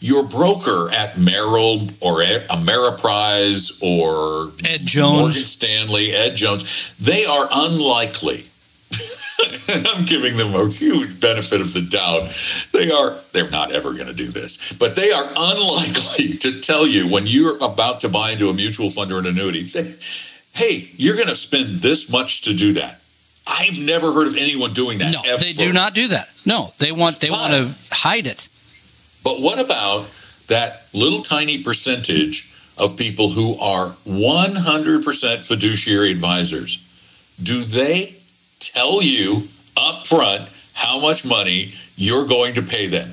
Your 0.00 0.24
broker 0.24 0.90
at 0.92 1.18
Merrill 1.18 1.88
or 2.00 2.22
at 2.22 2.48
Ameriprise 2.48 3.80
or 3.82 4.52
Ed 4.64 4.82
Jones. 4.84 5.20
Morgan 5.20 5.32
Stanley, 5.44 6.12
Ed 6.12 6.34
Jones, 6.36 6.94
they 6.98 7.24
are 7.24 7.48
unlikely. 7.50 8.44
I'm 9.96 10.04
giving 10.04 10.36
them 10.36 10.54
a 10.54 10.68
huge 10.70 11.18
benefit 11.20 11.60
of 11.60 11.72
the 11.72 11.80
doubt. 11.82 12.30
They 12.72 12.90
are 12.90 13.16
they're 13.32 13.50
not 13.50 13.72
ever 13.72 13.92
going 13.94 14.06
to 14.06 14.14
do 14.14 14.26
this, 14.26 14.72
but 14.74 14.94
they 14.94 15.10
are 15.10 15.24
unlikely 15.36 16.36
to 16.40 16.60
tell 16.60 16.86
you 16.86 17.08
when 17.08 17.24
you're 17.26 17.56
about 17.64 18.00
to 18.02 18.08
buy 18.08 18.30
into 18.32 18.48
a 18.50 18.54
mutual 18.54 18.90
fund 18.90 19.10
or 19.12 19.18
an 19.18 19.26
annuity, 19.26 19.62
they- 19.62 19.94
hey, 20.52 20.88
you're 20.96 21.16
going 21.16 21.28
to 21.28 21.34
spend 21.36 21.80
this 21.80 22.10
much 22.12 22.42
to 22.42 22.54
do 22.54 22.74
that. 22.74 23.00
I've 23.46 23.78
never 23.78 24.12
heard 24.12 24.26
of 24.26 24.36
anyone 24.36 24.72
doing 24.72 24.98
that. 24.98 25.12
no, 25.12 25.20
ever. 25.26 25.42
they 25.42 25.52
do 25.52 25.72
not 25.72 25.94
do 25.94 26.08
that. 26.08 26.28
No, 26.46 26.72
they 26.78 26.92
want 26.92 27.20
they 27.20 27.30
Why? 27.30 27.36
want 27.50 27.52
to 27.68 27.94
hide 27.94 28.26
it. 28.26 28.48
But 29.22 29.40
what 29.40 29.58
about 29.58 30.06
that 30.48 30.86
little 30.94 31.20
tiny 31.20 31.62
percentage 31.62 32.50
of 32.78 32.96
people 32.96 33.30
who 33.30 33.56
are 33.58 33.94
100% 34.06 35.46
fiduciary 35.46 36.10
advisors? 36.10 36.78
Do 37.42 37.62
they 37.64 38.16
tell 38.60 39.02
you 39.02 39.48
up 39.76 40.06
front 40.06 40.48
how 40.74 41.00
much 41.00 41.24
money 41.24 41.72
you're 41.96 42.26
going 42.26 42.54
to 42.54 42.62
pay 42.62 42.86
them 42.86 43.10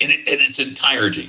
in, 0.00 0.10
in 0.10 0.18
its 0.26 0.58
entirety? 0.58 1.28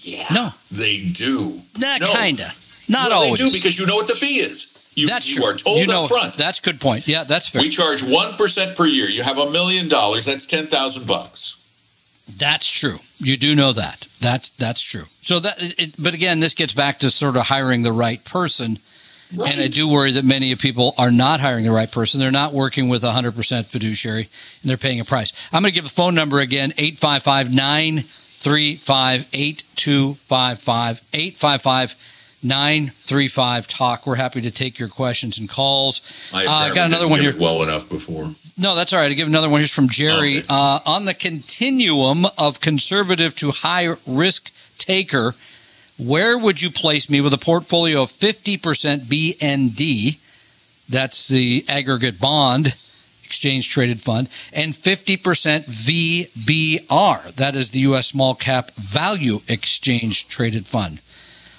Yeah. 0.00 0.24
No. 0.32 0.48
They 0.70 1.00
do. 1.12 1.60
Not 1.78 2.00
No. 2.00 2.12
kinda. 2.12 2.52
Not 2.88 3.08
well, 3.10 3.18
always. 3.24 3.38
They 3.40 3.46
do 3.46 3.52
because 3.52 3.78
you 3.78 3.86
know 3.86 3.96
what 3.96 4.06
the 4.08 4.14
fee 4.14 4.38
is. 4.40 4.66
You, 4.96 5.06
that's 5.06 5.28
you 5.28 5.42
true. 5.42 5.44
are 5.44 5.54
told 5.54 5.78
you 5.78 5.86
know, 5.86 6.04
up 6.04 6.08
front. 6.08 6.34
That's 6.34 6.58
a 6.58 6.62
good 6.62 6.80
point. 6.80 7.06
Yeah, 7.06 7.24
that's 7.24 7.48
fair. 7.48 7.60
We 7.60 7.68
charge 7.68 8.02
1% 8.02 8.76
per 8.76 8.86
year. 8.86 9.06
You 9.06 9.22
have 9.22 9.38
a 9.38 9.50
million 9.50 9.88
dollars, 9.88 10.24
that's 10.24 10.46
10,000 10.46 11.06
bucks. 11.06 11.62
That's 12.38 12.68
true. 12.68 12.96
You 13.18 13.36
do 13.36 13.54
know 13.54 13.72
that. 13.72 14.08
That's 14.20 14.48
that's 14.50 14.80
true. 14.80 15.04
So 15.20 15.38
that, 15.40 15.54
it, 15.58 15.94
but 15.98 16.14
again, 16.14 16.40
this 16.40 16.54
gets 16.54 16.74
back 16.74 16.98
to 17.00 17.10
sort 17.10 17.36
of 17.36 17.42
hiring 17.42 17.82
the 17.82 17.92
right 17.92 18.22
person. 18.24 18.78
Right. 19.34 19.52
And 19.52 19.60
I 19.60 19.68
do 19.68 19.88
worry 19.88 20.12
that 20.12 20.24
many 20.24 20.52
of 20.52 20.58
people 20.58 20.94
are 20.98 21.10
not 21.10 21.40
hiring 21.40 21.64
the 21.64 21.70
right 21.72 21.90
person. 21.90 22.20
They're 22.20 22.30
not 22.30 22.52
working 22.52 22.88
with 22.88 23.02
100% 23.02 23.66
fiduciary 23.66 24.22
and 24.62 24.70
they're 24.70 24.76
paying 24.76 25.00
a 25.00 25.04
price. 25.04 25.32
I'm 25.52 25.62
going 25.62 25.72
to 25.72 25.74
give 25.74 25.84
the 25.84 25.90
phone 25.90 26.14
number 26.14 26.40
again 26.40 26.72
855 26.78 27.52
935 27.52 29.28
8255. 29.32 31.02
855 31.12 32.15
935 32.46 33.66
Talk. 33.66 34.06
We're 34.06 34.14
happy 34.16 34.40
to 34.42 34.50
take 34.50 34.78
your 34.78 34.88
questions 34.88 35.38
and 35.38 35.48
calls. 35.48 36.30
I 36.32 36.46
Uh, 36.46 36.74
got 36.74 36.86
another 36.86 37.08
one 37.08 37.20
here. 37.20 37.34
well 37.36 37.62
enough 37.62 37.88
before. 37.88 38.34
No, 38.58 38.74
that's 38.74 38.92
all 38.92 39.00
right. 39.00 39.10
I 39.10 39.14
give 39.14 39.28
another 39.28 39.48
one. 39.48 39.60
Here's 39.60 39.72
from 39.72 39.88
Jerry. 39.88 40.38
Okay. 40.38 40.46
Uh, 40.48 40.80
on 40.86 41.04
the 41.04 41.14
continuum 41.14 42.26
of 42.38 42.60
conservative 42.60 43.34
to 43.36 43.50
high 43.50 43.88
risk 44.06 44.50
taker, 44.78 45.34
where 45.98 46.38
would 46.38 46.62
you 46.62 46.70
place 46.70 47.08
me 47.10 47.20
with 47.20 47.34
a 47.34 47.38
portfolio 47.38 48.02
of 48.02 48.10
50% 48.10 49.06
BND? 49.06 50.18
That's 50.88 51.28
the 51.28 51.64
aggregate 51.68 52.20
bond 52.20 52.74
exchange 53.24 53.68
traded 53.68 54.00
fund, 54.00 54.28
and 54.52 54.72
50% 54.72 55.64
VBR. 55.68 57.34
That 57.34 57.56
is 57.56 57.72
the 57.72 57.80
U.S. 57.80 58.06
small 58.06 58.36
cap 58.36 58.70
value 58.76 59.40
exchange 59.48 60.28
traded 60.28 60.64
fund. 60.64 61.00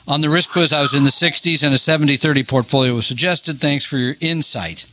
On 0.08 0.22
the 0.22 0.30
risk 0.30 0.52
quiz, 0.52 0.72
I 0.72 0.82
was 0.82 0.94
in 0.94 1.04
the 1.04 1.10
60s 1.10 1.64
and 1.66 1.74
a 1.74 1.78
70 1.78 2.16
30 2.18 2.44
portfolio 2.44 2.96
was 2.96 3.06
suggested. 3.06 3.60
Thanks 3.60 3.86
for 3.86 3.98
your 3.98 4.16
insight. 4.22 4.86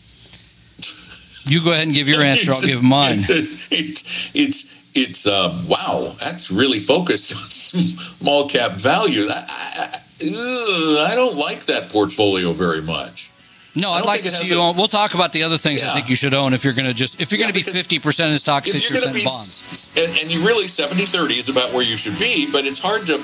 You 1.46 1.62
go 1.62 1.72
ahead 1.72 1.86
and 1.86 1.94
give 1.94 2.08
your 2.08 2.22
answer. 2.32 2.52
I'll 2.52 2.60
give 2.62 2.82
mine. 2.82 3.18
it's 3.70 4.30
it's 4.34 4.74
it's 4.96 5.26
uh, 5.26 5.56
wow. 5.68 6.14
That's 6.20 6.50
really 6.50 6.80
focused 6.80 7.32
on 7.32 7.38
small 7.50 8.48
cap 8.48 8.72
value. 8.72 9.22
I, 9.28 9.98
I, 10.22 11.10
I 11.10 11.14
don't 11.14 11.36
like 11.36 11.64
that 11.66 11.90
portfolio 11.90 12.52
very 12.52 12.80
much. 12.82 13.30
No, 13.76 13.90
I'd 13.90 14.04
like 14.06 14.22
to 14.22 14.30
see 14.30 14.54
you 14.54 14.60
a- 14.60 14.68
own. 14.68 14.76
We'll 14.76 14.86
talk 14.88 15.14
about 15.14 15.32
the 15.32 15.42
other 15.42 15.58
things 15.58 15.82
I 15.82 15.92
think 15.94 16.08
you 16.08 16.14
should 16.16 16.32
own 16.32 16.54
if 16.54 16.64
you're 16.64 16.74
going 16.74 16.86
to 16.86 16.94
just 16.94 17.20
if 17.20 17.30
you're 17.30 17.40
Yeah, 17.40 17.50
going 17.50 17.54
to 17.60 17.64
be 17.66 17.70
fifty 17.72 17.98
percent 17.98 18.32
in 18.32 18.38
stocks, 18.38 18.68
If 18.68 18.76
sixty 18.76 18.94
you're 18.94 19.02
going 19.02 19.14
to 19.14 19.20
percent 19.20 19.24
be 19.24 19.28
bonds. 19.28 19.94
and, 19.98 20.22
and 20.22 20.32
you 20.34 20.46
really 20.46 20.66
70-30 20.66 21.38
is 21.38 21.48
about 21.48 21.72
where 21.72 21.82
you 21.84 21.96
should 21.96 22.16
be, 22.18 22.48
but 22.50 22.64
it's 22.64 22.78
hard 22.78 23.02
to 23.06 23.18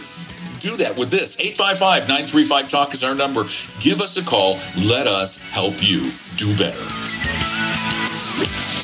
do 0.61 0.77
that 0.77 0.99
with 0.99 1.11
this. 1.11 1.37
855-935 1.37 2.71
talk 2.71 2.95
is 2.95 3.03
our 3.03 3.15
number. 3.15 3.43
Give 3.81 4.01
us 4.01 4.17
a 4.17 4.25
call. 4.25 4.59
Let 4.87 5.07
us 5.07 5.39
help 5.51 5.75
you 5.83 6.11
do 6.37 6.57
better. 6.57 6.87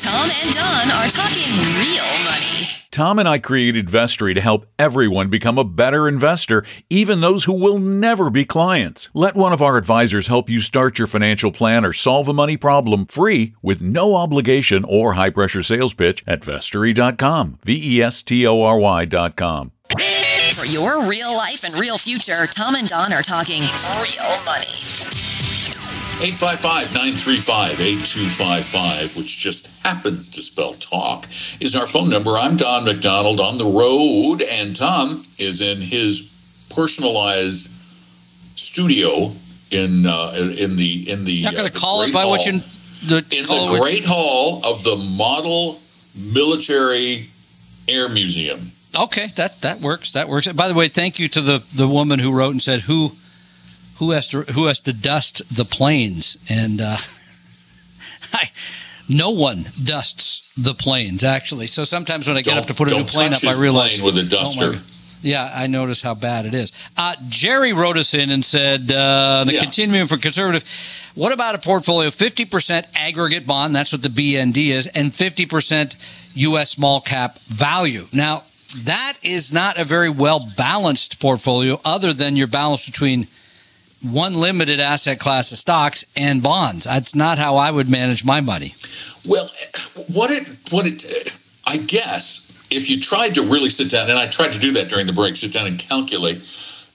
Tom 0.01 0.29
and 0.29 0.53
Don 0.53 0.91
are 0.91 1.09
talking 1.09 1.51
real 1.79 2.25
money. 2.25 2.47
Tom 2.97 3.19
and 3.19 3.29
I 3.29 3.37
created 3.37 3.89
Vestory 3.89 4.33
to 4.33 4.41
help 4.41 4.65
everyone 4.79 5.29
become 5.29 5.59
a 5.59 5.63
better 5.63 6.07
investor, 6.07 6.65
even 6.89 7.21
those 7.21 7.43
who 7.43 7.53
will 7.53 7.77
never 7.77 8.31
be 8.31 8.43
clients. 8.43 9.09
Let 9.13 9.35
one 9.35 9.53
of 9.53 9.61
our 9.61 9.77
advisors 9.77 10.27
help 10.27 10.49
you 10.49 10.61
start 10.61 10.97
your 10.97 11.07
financial 11.07 11.51
plan 11.51 11.85
or 11.85 11.93
solve 11.93 12.27
a 12.27 12.33
money 12.33 12.57
problem 12.57 13.05
free 13.05 13.53
with 13.61 13.81
no 13.81 14.15
obligation 14.15 14.83
or 14.83 15.13
high 15.13 15.29
pressure 15.29 15.61
sales 15.61 15.93
pitch 15.93 16.23
at 16.25 16.41
vestory.com. 16.41 17.59
V 17.63 17.97
E 17.97 18.01
S 18.01 18.23
T 18.23 18.47
O 18.47 18.63
R 18.63 18.79
Y.com. 18.79 19.73
For 19.89 20.65
your 20.65 21.07
real 21.07 21.33
life 21.35 21.63
and 21.63 21.73
real 21.75 21.97
future, 21.97 22.45
Tom 22.45 22.75
and 22.75 22.87
Don 22.87 23.13
are 23.13 23.21
talking 23.21 23.61
real 23.61 24.35
money. 24.45 24.67
855 26.19 26.93
935 26.93 27.79
8255, 27.79 29.17
which 29.17 29.37
just 29.37 29.85
happens 29.85 30.29
to 30.29 30.41
spell 30.41 30.73
talk, 30.73 31.25
is 31.61 31.75
our 31.75 31.87
phone 31.87 32.09
number. 32.09 32.31
I'm 32.31 32.57
Don 32.57 32.85
McDonald 32.85 33.39
on 33.39 33.57
the 33.57 33.65
road, 33.65 34.41
and 34.41 34.75
Tom 34.75 35.23
is 35.37 35.61
in 35.61 35.79
his 35.79 36.33
personalized 36.75 37.69
studio 38.57 39.31
in 39.71 40.05
uh, 40.05 40.33
in 40.59 40.75
the 40.75 41.09
in 41.09 41.23
the. 41.23 41.43
Not 41.43 41.53
going 41.53 41.65
uh, 41.65 41.67
to 41.67 41.73
the 41.73 41.79
call 41.79 42.01
it 42.01 42.13
by 42.13 42.23
Hall, 42.23 42.31
what 42.31 42.45
you. 42.45 42.59
The, 43.05 43.17
in 43.31 43.45
the 43.45 43.67
what- 43.71 43.81
Great 43.81 44.03
Hall 44.05 44.65
of 44.65 44.83
the 44.83 44.97
Model 45.17 45.79
Military 46.15 47.27
Air 47.87 48.09
Museum. 48.09 48.71
Okay, 48.95 49.27
that 49.35 49.61
that 49.61 49.79
works. 49.81 50.11
That 50.13 50.27
works. 50.29 50.51
By 50.53 50.67
the 50.67 50.73
way, 50.73 50.87
thank 50.87 51.19
you 51.19 51.27
to 51.29 51.41
the 51.41 51.63
the 51.75 51.87
woman 51.87 52.19
who 52.19 52.33
wrote 52.33 52.51
and 52.51 52.61
said 52.61 52.81
who 52.81 53.11
who 53.97 54.11
has 54.11 54.27
to 54.29 54.41
who 54.41 54.65
has 54.65 54.79
to 54.81 54.93
dust 54.93 55.41
the 55.55 55.65
planes 55.65 56.37
and 56.49 56.79
uh, 56.81 56.97
I, 58.33 58.45
no 59.09 59.31
one 59.31 59.59
dusts 59.83 60.51
the 60.57 60.73
planes 60.73 61.23
actually. 61.23 61.67
So 61.67 61.83
sometimes 61.83 62.27
when 62.27 62.37
I 62.37 62.41
get 62.41 62.51
Don't- 62.51 62.59
up 62.59 62.65
to 62.67 62.73
put 62.73 62.91
a 62.91 62.95
new 62.95 63.03
plane 63.03 63.33
up, 63.33 63.43
I 63.43 63.59
realize 63.59 63.99
plane 63.99 64.05
with 64.05 64.17
a 64.17 64.25
oh 64.25 64.29
duster. 64.29 64.71
God. 64.73 64.81
yeah, 65.21 65.51
I 65.53 65.67
notice 65.67 66.01
how 66.01 66.15
bad 66.15 66.45
it 66.45 66.53
is. 66.55 66.71
Uh, 66.97 67.15
Jerry 67.27 67.73
wrote 67.73 67.97
us 67.97 68.13
in 68.13 68.29
and 68.31 68.43
said 68.43 68.91
uh, 68.91 69.43
the 69.45 69.53
Yeah. 69.53 69.61
continuing 69.61 70.07
for 70.07 70.17
conservative. 70.17 70.63
What 71.15 71.33
about 71.33 71.55
a 71.55 71.59
portfolio 71.59 72.09
fifty 72.09 72.45
percent 72.45 72.87
aggregate 72.95 73.45
bond? 73.47 73.75
That's 73.75 73.91
what 73.91 74.01
the 74.03 74.09
BND 74.09 74.69
is, 74.69 74.87
and 74.87 75.13
fifty 75.13 75.45
percent 75.45 75.97
U.S. 76.35 76.71
small 76.71 77.01
cap 77.01 77.37
value. 77.47 78.03
Now 78.13 78.43
that 78.83 79.13
is 79.23 79.53
not 79.53 79.79
a 79.79 79.83
very 79.83 80.09
well 80.09 80.47
balanced 80.57 81.19
portfolio, 81.19 81.79
other 81.85 82.13
than 82.13 82.35
your 82.35 82.47
balance 82.47 82.85
between 82.85 83.27
one 84.03 84.35
limited 84.35 84.79
asset 84.79 85.19
class 85.19 85.51
of 85.51 85.57
stocks 85.57 86.05
and 86.15 86.43
bonds. 86.43 86.85
That's 86.85 87.15
not 87.15 87.37
how 87.37 87.55
I 87.55 87.71
would 87.71 87.89
manage 87.89 88.23
my 88.23 88.41
money. 88.41 88.73
Well, 89.25 89.49
what 90.13 90.31
it 90.31 90.47
what 90.71 90.85
it 90.85 91.33
I 91.65 91.77
guess 91.77 92.43
if 92.69 92.89
you 92.89 92.99
tried 92.99 93.35
to 93.35 93.41
really 93.41 93.69
sit 93.69 93.89
down, 93.89 94.09
and 94.09 94.19
I 94.19 94.27
tried 94.27 94.53
to 94.53 94.59
do 94.59 94.71
that 94.73 94.89
during 94.89 95.07
the 95.07 95.13
break, 95.13 95.35
sit 95.35 95.53
down 95.53 95.67
and 95.67 95.79
calculate 95.79 96.41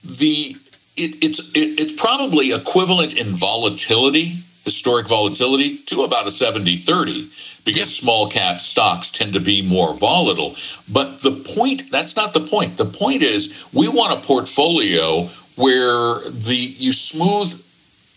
the 0.03 0.55
it, 0.95 1.23
it's 1.23 1.39
it, 1.55 1.79
it's 1.79 1.93
probably 1.93 2.51
equivalent 2.51 3.17
in 3.17 3.27
volatility, 3.27 4.33
historic 4.63 5.07
volatility, 5.07 5.77
to 5.77 6.03
about 6.03 6.25
a 6.25 6.29
70-30 6.29 7.52
because 7.65 7.95
small 7.95 8.29
cap 8.29 8.59
stocks 8.59 9.09
tend 9.09 9.33
to 9.33 9.39
be 9.39 9.61
more 9.61 9.93
volatile. 9.93 10.55
But 10.91 11.21
the 11.21 11.31
point 11.55 11.91
that's 11.91 12.15
not 12.15 12.33
the 12.33 12.41
point. 12.41 12.77
The 12.77 12.85
point 12.85 13.21
is 13.21 13.65
we 13.73 13.87
want 13.87 14.17
a 14.17 14.25
portfolio 14.25 15.23
where 15.55 16.19
the 16.29 16.55
you 16.55 16.93
smooth 16.93 17.59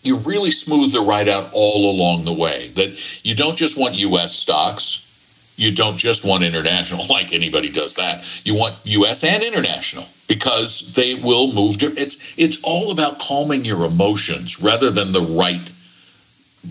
you 0.03 0.17
really 0.17 0.51
smooth 0.51 0.93
the 0.93 1.01
ride 1.01 1.27
out 1.27 1.49
all 1.53 1.91
along 1.91 2.25
the 2.25 2.33
way. 2.33 2.69
That 2.69 3.25
you 3.25 3.35
don't 3.35 3.57
just 3.57 3.77
want 3.77 3.95
U.S. 3.95 4.35
stocks, 4.35 5.53
you 5.57 5.73
don't 5.73 5.97
just 5.97 6.25
want 6.25 6.43
international, 6.43 7.05
like 7.09 7.33
anybody 7.33 7.69
does 7.69 7.95
that. 7.95 8.45
You 8.45 8.55
want 8.55 8.75
U.S. 8.83 9.23
and 9.23 9.43
international 9.43 10.05
because 10.27 10.93
they 10.93 11.15
will 11.15 11.53
move. 11.53 11.77
It's 11.81 12.33
it's 12.37 12.61
all 12.63 12.91
about 12.91 13.19
calming 13.19 13.65
your 13.65 13.85
emotions 13.85 14.61
rather 14.61 14.91
than 14.91 15.11
the 15.11 15.21
right 15.21 15.71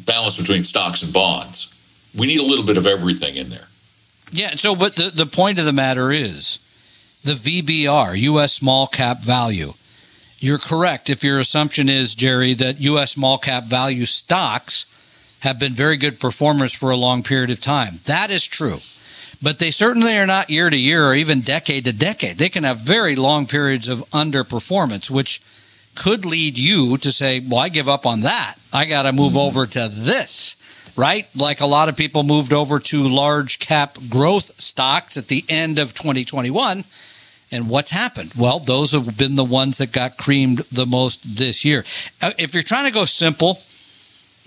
balance 0.05 0.37
between 0.37 0.65
stocks 0.65 1.03
and 1.03 1.13
bonds. 1.13 1.73
We 2.17 2.27
need 2.27 2.41
a 2.41 2.45
little 2.45 2.65
bit 2.65 2.77
of 2.77 2.87
everything 2.87 3.37
in 3.37 3.51
there. 3.51 3.69
Yeah. 4.33 4.55
So, 4.55 4.75
but 4.75 4.97
the, 4.97 5.11
the 5.11 5.27
point 5.27 5.59
of 5.59 5.65
the 5.65 5.73
matter 5.73 6.11
is 6.11 6.59
the 7.25 7.33
VBR, 7.33 8.19
U.S. 8.19 8.55
small 8.55 8.87
cap 8.87 9.21
value. 9.21 9.73
You're 10.39 10.59
correct 10.59 11.09
if 11.09 11.25
your 11.25 11.39
assumption 11.39 11.89
is, 11.89 12.15
Jerry, 12.15 12.55
that 12.55 12.81
U.S. 12.81 13.13
small 13.13 13.39
cap 13.39 13.65
value 13.65 14.05
stocks 14.05 14.87
have 15.41 15.59
been 15.59 15.73
very 15.73 15.97
good 15.97 16.21
performers 16.21 16.73
for 16.73 16.91
a 16.91 16.97
long 16.97 17.23
period 17.23 17.51
of 17.51 17.61
time. 17.61 18.01
That 18.05 18.31
is 18.31 18.47
true. 18.47 18.79
But 19.43 19.59
they 19.59 19.71
certainly 19.71 20.17
are 20.17 20.27
not 20.27 20.51
year 20.51 20.71
to 20.71 20.77
year 20.77 21.07
or 21.07 21.15
even 21.15 21.41
decade 21.41 21.85
to 21.85 21.93
decade. 21.93 22.37
They 22.37 22.49
can 22.49 22.65
have 22.65 22.79
very 22.79 23.17
long 23.17 23.47
periods 23.47 23.89
of 23.89 24.01
underperformance, 24.11 25.11
which 25.11 25.43
could 25.95 26.25
lead 26.25 26.59
you 26.59 26.97
to 26.99 27.13
say, 27.13 27.41
well, 27.41 27.61
I 27.61 27.69
give 27.69 27.89
up 27.89 28.07
on 28.07 28.23
that. 28.23 28.57
I 28.73 28.87
got 28.87 29.03
to 29.03 29.13
move 29.13 29.33
mm-hmm. 29.33 29.39
over 29.39 29.67
to 29.67 29.89
this 29.89 30.57
right? 30.97 31.27
Like 31.37 31.61
a 31.61 31.67
lot 31.67 31.89
of 31.89 31.97
people 31.97 32.23
moved 32.23 32.53
over 32.53 32.79
to 32.79 33.09
large 33.09 33.59
cap 33.59 33.99
growth 34.09 34.61
stocks 34.61 35.17
at 35.17 35.29
the 35.29 35.45
end 35.49 35.79
of 35.79 35.95
2021. 35.95 36.85
And 37.53 37.71
what's 37.71 37.91
happened? 37.93 38.33
Well, 38.37 38.59
those 38.59 38.93
have 38.93 39.17
been 39.17 39.37
the 39.37 39.45
ones 39.45 39.79
that 39.79 39.93
got 39.93 40.17
creamed 40.17 40.59
the 40.73 40.87
most 40.87 41.37
this 41.37 41.65
year. 41.65 41.85
Uh, 42.21 42.33
If 42.39 42.55
you're 42.55 42.65
trying 42.65 42.87
to 42.87 42.93
go 42.93 43.05
simple, 43.05 43.59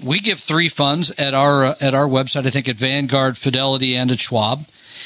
we 0.03 0.19
give 0.19 0.39
three 0.39 0.69
funds 0.69 1.11
at 1.11 1.33
our 1.33 1.65
uh, 1.65 1.75
at 1.81 1.93
our 1.93 2.07
website. 2.07 2.45
I 2.45 2.49
think 2.49 2.67
at 2.67 2.75
Vanguard, 2.75 3.37
Fidelity, 3.37 3.95
and 3.95 4.11
at 4.11 4.19
Schwab. 4.19 4.65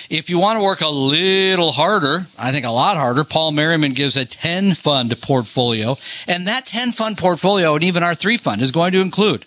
If 0.09 0.29
you 0.29 0.39
want 0.39 0.57
to 0.57 0.63
work 0.63 0.81
a 0.81 0.89
little 0.89 1.71
harder, 1.71 2.25
I 2.37 2.51
think 2.51 2.65
a 2.65 2.71
lot 2.71 2.97
harder, 2.97 3.23
Paul 3.23 3.51
Merriman 3.51 3.93
gives 3.93 4.17
a 4.17 4.25
10 4.25 4.73
fund 4.73 5.19
portfolio. 5.21 5.95
And 6.27 6.47
that 6.47 6.65
10 6.65 6.91
fund 6.93 7.17
portfolio, 7.17 7.75
and 7.75 7.83
even 7.83 8.01
our 8.01 8.15
three 8.15 8.37
fund, 8.37 8.61
is 8.61 8.71
going 8.71 8.91
to 8.93 9.01
include 9.01 9.45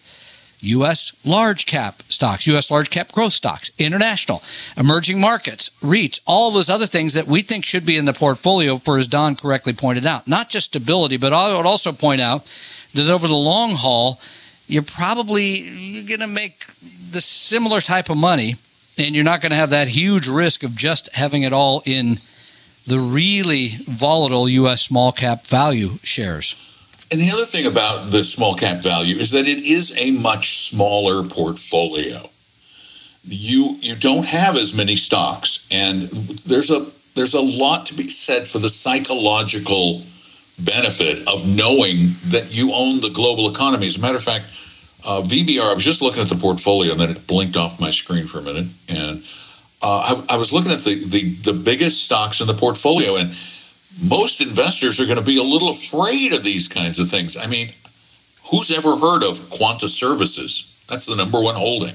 U.S. 0.61 1.13
large 1.25 1.67
cap 1.67 2.03
stocks, 2.09 2.47
U.S. 2.47 2.71
large 2.71 2.91
cap 2.91 3.13
growth 3.13 3.33
stocks, 3.33 3.71
international, 3.79 4.43
emerging 4.77 5.21
markets, 5.21 5.71
REITs, 5.83 6.21
all 6.27 6.51
those 6.51 6.69
other 6.69 6.87
things 6.87 7.15
that 7.15 7.27
we 7.27 7.43
think 7.43 7.65
should 7.65 7.87
be 7.87 7.97
in 7.97 8.05
the 8.05 8.13
portfolio 8.13 8.77
for, 8.77 8.99
as 8.99 9.07
Don 9.07 9.37
correctly 9.37 9.73
pointed 9.73 10.07
out, 10.07 10.27
not 10.27 10.49
just 10.49 10.67
stability, 10.67 11.17
but 11.17 11.33
I 11.33 11.57
would 11.57 11.67
also 11.67 11.93
point 11.93 12.21
out 12.21 12.45
that 12.95 13.11
over 13.11 13.27
the 13.27 13.35
long 13.35 13.71
haul, 13.73 14.21
you're 14.67 14.83
probably 14.83 15.61
you're 15.61 16.09
going 16.09 16.29
to 16.29 16.35
make 16.35 16.67
the 17.11 17.21
similar 17.21 17.81
type 17.81 18.11
of 18.11 18.17
money, 18.17 18.55
and 18.99 19.15
you're 19.15 19.25
not 19.25 19.41
going 19.41 19.51
to 19.51 19.57
have 19.57 19.71
that 19.71 19.89
huge 19.89 20.27
risk 20.27 20.63
of 20.63 20.75
just 20.75 21.15
having 21.15 21.43
it 21.43 21.53
all 21.53 21.83
in 21.85 22.17
the 22.87 22.99
really 22.99 23.69
volatile 23.89 24.49
U.S. 24.49 24.83
small 24.83 25.13
cap 25.13 25.47
value 25.47 25.91
shares. 26.03 26.76
And 27.11 27.21
the 27.21 27.31
other 27.31 27.45
thing 27.45 27.67
about 27.67 28.11
the 28.11 28.25
small 28.25 28.55
cap 28.55 28.83
value 28.83 29.17
is 29.17 29.31
that 29.31 29.47
it 29.47 29.59
is 29.59 29.97
a 29.99 30.11
much 30.11 30.59
smaller 30.59 31.23
portfolio. 31.23 32.29
You 33.25 33.77
you 33.81 33.97
don't 33.97 34.27
have 34.27 34.57
as 34.57 34.77
many 34.77 34.97
stocks, 34.97 35.69
and 35.71 36.03
there's 36.03 36.71
a 36.71 36.87
there's 37.15 37.35
a 37.35 37.41
lot 37.41 37.87
to 37.87 37.95
be 37.95 38.09
said 38.09 38.47
for 38.47 38.59
the 38.59 38.69
psychological 38.69 40.03
benefit 40.59 41.27
of 41.29 41.47
knowing 41.47 42.11
that 42.27 42.49
you 42.51 42.73
own 42.73 43.01
the 43.01 43.11
global 43.11 43.51
economy. 43.51 43.87
As 43.87 43.99
a 43.99 44.01
matter 44.01 44.17
of 44.17 44.23
fact, 44.23 44.47
uh, 45.05 45.23
VBR. 45.23 45.71
I 45.71 45.75
was 45.75 45.85
just 45.85 46.03
looking 46.03 46.23
at 46.23 46.29
the 46.29 46.37
portfolio, 46.37 46.93
and 46.93 47.01
then 47.01 47.11
it 47.11 47.27
blinked 47.27 47.57
off 47.57 47.81
my 47.81 47.91
screen 47.91 48.27
for 48.27 48.39
a 48.39 48.43
minute, 48.43 48.67
and 48.89 49.23
uh, 49.83 50.23
I, 50.29 50.35
I 50.35 50.37
was 50.37 50.53
looking 50.53 50.73
at 50.73 50.81
the, 50.81 51.05
the 51.05 51.53
the 51.53 51.53
biggest 51.53 52.05
stocks 52.05 52.41
in 52.41 52.47
the 52.47 52.55
portfolio, 52.55 53.17
and 53.17 53.31
most 54.03 54.41
investors 54.41 55.01
are 55.01 55.07
going 55.07 55.19
to 55.19 55.25
be 55.25 55.39
a 55.39 55.43
little 55.43 55.71
afraid 55.71 56.33
of 56.33 56.45
these 56.45 56.69
kinds 56.69 56.99
of 56.99 57.09
things. 57.09 57.37
I 57.37 57.47
mean, 57.47 57.69
who's 58.51 58.71
ever 58.77 58.97
heard 58.97 59.23
of 59.25 59.49
Quanta 59.51 59.89
Services? 59.89 60.85
That's 60.89 61.07
the 61.07 61.17
number 61.17 61.41
one 61.41 61.55
holding. 61.55 61.95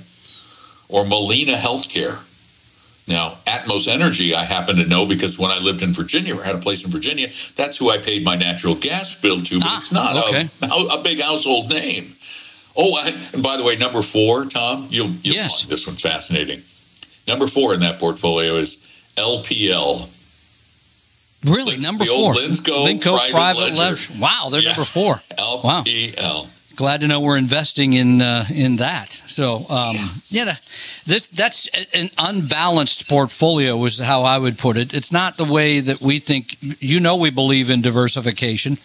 Or 0.90 1.06
Molina 1.06 1.54
Healthcare. 1.54 2.20
Now, 3.08 3.38
Atmos 3.46 3.88
Energy, 3.88 4.34
I 4.36 4.44
happen 4.44 4.76
to 4.78 4.88
know 4.88 5.06
because 5.06 5.38
when 5.40 5.52
I 5.52 5.60
lived 5.60 5.82
in 5.82 5.92
Virginia 5.92 6.36
or 6.38 6.44
had 6.44 6.56
a 6.56 6.60
place 6.60 6.86
in 6.86 6.92
Virginia, 6.92 7.28
that's 7.56 7.78
who 7.78 7.90
I 7.90 7.98
paid 7.98 8.24
my 8.24 8.36
natural 8.36 8.76
gas 8.76 9.16
bill 9.20 9.40
to, 9.42 9.60
but 9.60 9.68
Ah, 9.68 9.78
it's 9.80 9.92
not 9.92 10.16
okay. 10.28 10.48
a, 10.64 10.96
a 11.00 11.04
big 11.04 11.22
household 11.22 11.70
name. 11.72 12.06
Oh, 12.78 13.02
and, 13.34 13.44
by 13.44 13.58
the 13.58 13.64
way, 13.66 13.76
number 13.76 14.02
four, 14.02 14.46
Tom, 14.46 14.88
you'll, 14.90 15.10
you'll 15.24 15.36
Yes. 15.36 15.62
find 15.62 15.72
this 15.72 15.88
one 15.88 15.96
fascinating. 15.98 16.62
Number 17.28 17.48
four 17.48 17.74
in 17.74 17.80
that 17.82 18.00
portfolio 18.00 18.54
is 18.54 18.88
LPL, 19.18 20.08
Really, 21.44 21.74
Lins- 21.76 21.84
number 21.84 22.06
four. 22.06 22.34
Linsco 22.34 23.32
Private 23.32 23.60
Ledger. 23.60 23.76
Ledger. 23.82 24.14
Wow, 24.20 24.50
they're 24.52 24.62
Yeah. 24.62 24.70
number 24.70 24.86
four. 24.86 25.22
Wow. 25.64 25.84
LPL. 25.86 26.48
Glad 26.76 27.02
to 27.02 27.08
know 27.08 27.20
we're 27.20 27.38
investing 27.38 27.94
in 27.94 28.22
uh, 28.22 28.46
in 28.54 28.78
that. 28.78 29.12
So, 29.28 29.66
um, 29.70 29.96
yeah, 30.30 30.56
this 31.06 31.28
that's 31.28 31.68
an 31.94 32.10
unbalanced 32.18 33.08
portfolio 33.10 33.84
is 33.86 34.00
how 34.00 34.24
I 34.24 34.38
would 34.38 34.58
put 34.58 34.78
it. 34.78 34.94
It's 34.94 35.12
not 35.12 35.38
the 35.38 35.46
way 35.46 35.80
that 35.82 36.02
we 36.02 36.20
think. 36.20 36.58
You 36.82 37.00
know, 37.00 37.18
we 37.18 37.30
believe 37.30 37.70
in 37.70 37.82
diversification. 37.82 38.78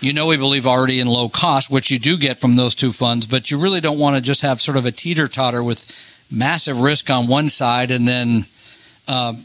You 0.00 0.12
know, 0.12 0.26
we 0.26 0.36
believe 0.36 0.66
already 0.66 1.00
in 1.00 1.08
low 1.08 1.28
cost, 1.28 1.70
which 1.70 1.90
you 1.90 1.98
do 1.98 2.16
get 2.18 2.38
from 2.38 2.56
those 2.56 2.74
two 2.74 2.92
funds, 2.92 3.26
but 3.26 3.50
you 3.50 3.58
really 3.58 3.80
don't 3.80 3.98
want 3.98 4.14
to 4.16 4.22
just 4.22 4.42
have 4.42 4.60
sort 4.60 4.76
of 4.76 4.86
a 4.86 4.92
teeter 4.92 5.26
totter 5.26 5.62
with 5.64 5.84
massive 6.30 6.80
risk 6.80 7.08
on 7.10 7.26
one 7.26 7.48
side 7.48 7.90
and 7.90 8.06
then 8.06 8.44
um, 9.08 9.42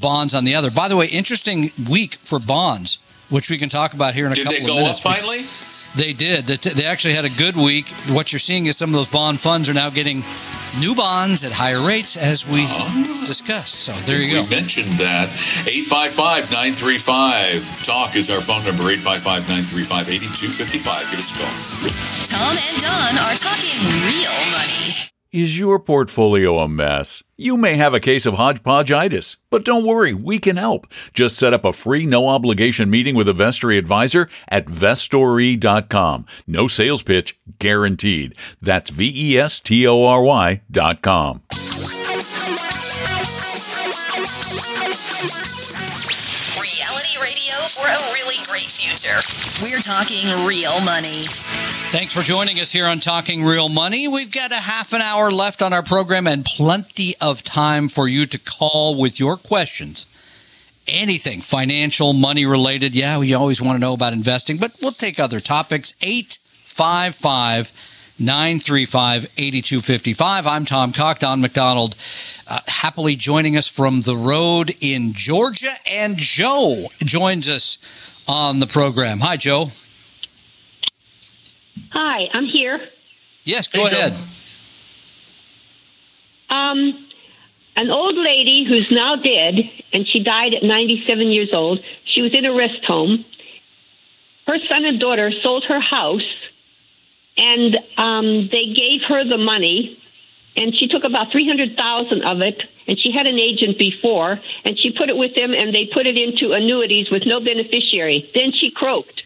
bonds 0.00 0.34
on 0.34 0.44
the 0.44 0.54
other. 0.54 0.70
By 0.70 0.88
the 0.88 0.96
way, 0.96 1.06
interesting 1.06 1.70
week 1.90 2.14
for 2.14 2.38
bonds, 2.38 2.98
which 3.30 3.50
we 3.50 3.58
can 3.58 3.68
talk 3.68 3.94
about 3.94 4.14
here 4.14 4.26
in 4.26 4.32
a 4.32 4.34
Did 4.34 4.44
couple 4.44 4.58
they 4.58 4.64
of 4.64 4.68
go 4.68 4.76
minutes. 4.76 5.04
up 5.04 5.14
finally? 5.14 5.40
They 5.96 6.12
did. 6.12 6.44
They, 6.44 6.56
they 6.56 6.84
actually 6.84 7.14
had 7.14 7.24
a 7.24 7.30
good 7.30 7.56
week. 7.56 7.88
What 8.12 8.32
you're 8.32 8.38
seeing 8.38 8.66
is 8.66 8.76
some 8.76 8.90
of 8.90 8.94
those 8.94 9.10
bond 9.10 9.40
funds 9.40 9.68
are 9.68 9.74
now 9.74 9.88
getting 9.88 10.22
new 10.78 10.94
bonds 10.94 11.44
at 11.44 11.52
higher 11.52 11.80
rates, 11.80 12.16
as 12.16 12.46
we 12.46 12.64
uh-huh. 12.64 13.26
discussed. 13.26 13.88
So 13.88 13.92
there 14.04 14.20
you 14.20 14.36
go. 14.36 14.42
We 14.44 14.50
mentioned 14.50 14.92
that. 15.00 15.32
855 15.66 16.52
935 16.52 17.84
Talk 17.84 18.16
is 18.16 18.28
our 18.28 18.40
phone 18.44 18.62
number 18.68 18.84
855 18.86 19.48
935 19.48 20.06
8255. 20.06 21.10
Give 21.10 21.18
us 21.18 21.32
a 21.32 21.40
call. 21.40 21.50
Tom 22.36 22.54
and 22.54 22.76
Don 22.84 23.12
are 23.24 23.38
talking 23.40 23.80
real 24.06 24.36
money. 24.52 25.08
Is 25.30 25.58
your 25.58 25.78
portfolio 25.78 26.56
a 26.56 26.66
mess? 26.66 27.22
You 27.36 27.58
may 27.58 27.74
have 27.74 27.92
a 27.92 28.00
case 28.00 28.24
of 28.24 28.36
hodgepodgeitis, 28.36 29.36
but 29.50 29.62
don't 29.62 29.84
worry, 29.84 30.14
we 30.14 30.38
can 30.38 30.56
help. 30.56 30.86
Just 31.12 31.36
set 31.36 31.52
up 31.52 31.66
a 31.66 31.74
free, 31.74 32.06
no 32.06 32.28
obligation 32.28 32.88
meeting 32.88 33.14
with 33.14 33.28
a 33.28 33.34
Vestory 33.34 33.76
advisor 33.76 34.30
at 34.48 34.64
vestory.com. 34.64 36.24
No 36.46 36.66
sales 36.66 37.02
pitch 37.02 37.38
guaranteed. 37.58 38.34
That's 38.62 38.88
V 38.88 39.12
E 39.14 39.38
S 39.38 39.60
T 39.60 39.86
O 39.86 40.02
R 40.02 40.22
Y 40.22 40.62
for 47.78 47.86
a 47.86 48.12
really 48.12 48.42
great 48.50 48.66
future. 48.66 49.22
We're 49.62 49.78
talking 49.78 50.26
real 50.46 50.80
money. 50.84 51.22
Thanks 51.94 52.12
for 52.12 52.22
joining 52.22 52.58
us 52.58 52.72
here 52.72 52.86
on 52.86 52.98
Talking 52.98 53.44
Real 53.44 53.68
Money. 53.68 54.08
We've 54.08 54.32
got 54.32 54.50
a 54.50 54.56
half 54.56 54.92
an 54.92 55.00
hour 55.00 55.30
left 55.30 55.62
on 55.62 55.72
our 55.72 55.84
program 55.84 56.26
and 56.26 56.44
plenty 56.44 57.14
of 57.20 57.44
time 57.44 57.88
for 57.88 58.08
you 58.08 58.26
to 58.26 58.38
call 58.38 59.00
with 59.00 59.20
your 59.20 59.36
questions. 59.36 60.06
Anything 60.88 61.40
financial, 61.40 62.12
money 62.14 62.46
related. 62.46 62.96
Yeah, 62.96 63.18
we 63.18 63.32
always 63.34 63.62
want 63.62 63.76
to 63.76 63.80
know 63.80 63.94
about 63.94 64.12
investing, 64.12 64.56
but 64.56 64.72
we'll 64.82 64.90
take 64.90 65.20
other 65.20 65.38
topics. 65.38 65.94
855 66.02 67.70
935 68.18 69.24
8255. 69.36 70.46
I'm 70.46 70.64
Tom 70.64 70.92
Cock. 70.92 71.20
Don 71.20 71.40
McDonald 71.40 71.94
uh, 72.50 72.58
happily 72.66 73.14
joining 73.14 73.56
us 73.56 73.68
from 73.68 74.00
the 74.00 74.16
road 74.16 74.72
in 74.80 75.12
Georgia. 75.12 75.70
And 75.90 76.16
Joe 76.16 76.86
joins 77.00 77.48
us 77.48 78.24
on 78.28 78.58
the 78.58 78.66
program. 78.66 79.20
Hi, 79.20 79.36
Joe. 79.36 79.66
Hi, 81.92 82.28
I'm 82.32 82.44
here. 82.44 82.80
Yes, 83.44 83.68
go 83.68 83.86
Hey, 83.86 83.96
ahead. 83.96 84.12
Um, 86.50 86.94
an 87.76 87.90
old 87.90 88.16
lady 88.16 88.64
who's 88.64 88.90
now 88.90 89.16
dead, 89.16 89.70
and 89.92 90.06
she 90.06 90.22
died 90.22 90.54
at 90.54 90.62
97 90.62 91.28
years 91.28 91.52
old. 91.54 91.80
She 92.04 92.20
was 92.20 92.34
in 92.34 92.44
a 92.44 92.52
rest 92.52 92.84
home. 92.84 93.24
Her 94.46 94.58
son 94.58 94.84
and 94.84 94.98
daughter 94.98 95.30
sold 95.30 95.64
her 95.64 95.78
house, 95.80 96.24
and 97.38 97.76
um, 97.96 98.48
they 98.48 98.66
gave 98.66 99.04
her 99.04 99.24
the 99.24 99.38
money, 99.38 99.96
and 100.56 100.74
she 100.74 100.88
took 100.88 101.04
about 101.04 101.30
300,000 101.30 102.22
of 102.22 102.42
it, 102.42 102.64
and 102.88 102.98
she 102.98 103.12
had 103.12 103.26
an 103.26 103.38
agent 103.38 103.78
before, 103.78 104.38
and 104.64 104.76
she 104.76 104.90
put 104.90 105.08
it 105.08 105.16
with 105.16 105.34
them, 105.34 105.54
and 105.54 105.72
they 105.72 105.86
put 105.86 106.06
it 106.06 106.16
into 106.16 106.52
annuities 106.52 107.10
with 107.10 107.26
no 107.26 107.38
beneficiary. 107.40 108.28
Then 108.34 108.50
she 108.50 108.70
croaked. 108.70 109.24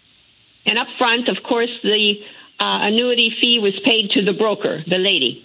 And 0.67 0.79
up 0.79 0.89
front, 0.89 1.29
of 1.29 1.43
course, 1.43 1.81
the 1.83 2.23
uh, 2.61 2.81
annuity 2.83 3.31
fee 3.31 3.59
was 3.59 3.81
paid 3.81 4.11
to 4.11 4.23
the 4.23 4.33
broker, 4.33 4.79
the 4.79 4.99
lady. 4.99 5.43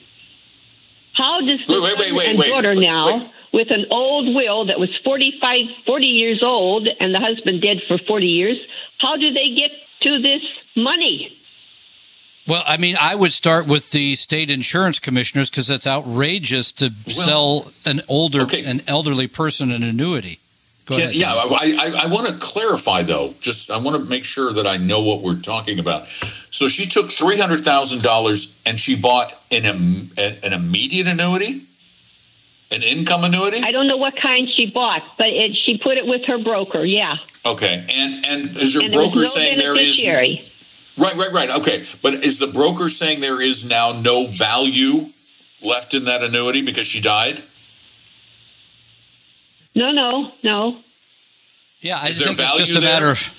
How 1.13 1.41
does 1.41 1.65
the 1.65 1.81
Wait, 1.81 1.97
wait, 1.97 2.11
wait, 2.11 2.27
and 2.29 2.37
wait, 2.37 2.49
daughter 2.49 2.75
now, 2.75 3.31
with 3.51 3.71
an 3.71 3.85
old 3.89 4.35
will 4.35 4.65
that 4.65 4.77
was 4.77 4.95
45, 4.95 5.71
40 5.71 6.05
years 6.05 6.43
old, 6.43 6.87
and 6.99 7.15
the 7.15 7.19
husband 7.19 7.61
dead 7.61 7.81
for 7.81 7.97
40 7.97 8.27
years, 8.27 8.67
how 8.99 9.15
do 9.15 9.31
they 9.31 9.51
get 9.55 9.71
to 10.01 10.19
this 10.19 10.43
money? 10.75 11.31
Well, 12.47 12.63
I 12.65 12.77
mean, 12.77 12.95
I 12.99 13.13
would 13.13 13.33
start 13.33 13.67
with 13.67 13.91
the 13.91 14.15
state 14.15 14.49
insurance 14.49 14.99
commissioners 14.99 15.49
because 15.49 15.67
that's 15.67 15.85
outrageous 15.85 16.71
to 16.73 16.91
sell 16.91 17.71
an 17.85 18.01
older, 18.07 18.41
okay. 18.41 18.63
an 18.65 18.81
elderly 18.87 19.27
person 19.27 19.71
an 19.71 19.83
annuity. 19.83 20.39
Go 20.85 20.95
Can- 20.95 21.03
ahead. 21.09 21.15
yeah, 21.15 21.33
I, 21.33 21.75
I, 21.77 22.05
I 22.05 22.07
want 22.07 22.27
to 22.27 22.33
clarify 22.35 23.03
though. 23.03 23.33
Just 23.41 23.69
I 23.69 23.77
want 23.77 24.01
to 24.01 24.09
make 24.09 24.23
sure 24.23 24.53
that 24.53 24.65
I 24.65 24.77
know 24.77 25.01
what 25.01 25.21
we're 25.21 25.39
talking 25.39 25.79
about. 25.79 26.07
So 26.49 26.69
she 26.69 26.85
took 26.85 27.09
three 27.09 27.37
hundred 27.37 27.65
thousand 27.65 28.03
dollars 28.03 28.57
and 28.65 28.79
she 28.79 28.95
bought 28.95 29.33
an 29.51 29.65
an 29.65 30.37
an 30.45 30.53
immediate 30.53 31.07
annuity, 31.07 31.63
an 32.71 32.81
income 32.83 33.25
annuity. 33.25 33.61
I 33.63 33.73
don't 33.73 33.87
know 33.87 33.97
what 33.97 34.15
kind 34.15 34.47
she 34.47 34.71
bought, 34.71 35.03
but 35.17 35.27
it, 35.27 35.53
she 35.57 35.77
put 35.77 35.97
it 35.97 36.07
with 36.07 36.23
her 36.25 36.37
broker, 36.37 36.85
yeah. 36.85 37.17
Okay, 37.45 37.85
and 37.89 38.25
and 38.25 38.57
is 38.57 38.73
your 38.73 38.83
And 38.83 38.93
broker 38.93 39.17
no 39.17 39.25
saying 39.25 39.57
there 39.57 39.75
is 39.75 39.97
beneficiary. 39.97 40.41
Right, 40.97 41.15
right, 41.15 41.31
right? 41.31 41.49
Okay, 41.59 41.83
but 42.01 42.13
is 42.15 42.39
the 42.39 42.47
broker 42.47 42.89
saying 42.89 43.19
there 43.19 43.41
is 43.41 43.67
now 43.67 43.99
no 44.01 44.27
value 44.27 45.05
left 45.63 45.93
in 45.93 46.05
that 46.05 46.23
annuity 46.23 46.61
because 46.61 46.87
she 46.87 47.01
died? 47.01 47.41
No, 49.75 49.91
no, 49.91 50.31
no. 50.43 50.75
Yeah, 51.81 51.99
I 52.01 52.09
Is 52.09 52.17
just 52.17 52.19
there 52.19 52.35
think 52.35 52.39
it's 52.39 52.69
just 52.69 52.81
value 52.81 52.87
a 52.87 52.93
matter 52.93 53.11
of. 53.11 53.33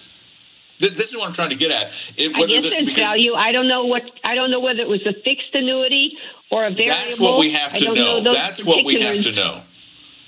This 0.79 1.13
is 1.13 1.17
what 1.17 1.27
I'm 1.27 1.35
trying 1.35 1.51
to 1.51 1.57
get 1.57 1.73
at. 1.73 1.89
It, 2.17 2.37
I 2.37 2.41
guess 2.47 2.63
this 2.63 2.75
there's 2.75 2.87
because 2.87 3.11
value. 3.11 3.35
I 3.35 3.51
don't 3.51 3.67
know 3.67 3.87
what. 3.87 4.09
I 4.25 4.37
don't 4.37 4.51
know 4.51 4.61
whether 4.61 4.81
it 4.81 4.89
was 4.89 5.05
a 5.07 5.13
fixed 5.13 5.57
annuity 5.57 6.17
or 6.51 6.65
a 6.65 6.71
variable. 6.71 6.95
That's 6.95 7.21
what 7.21 7.41
we 7.41 7.51
have 7.51 7.73
to 7.73 7.85
don't 7.85 7.97
know. 7.97 8.33
That's 8.33 8.65
what 8.65 8.85
we 8.85 9.01
have 9.01 9.21
to 9.23 9.33
know. 9.33 9.61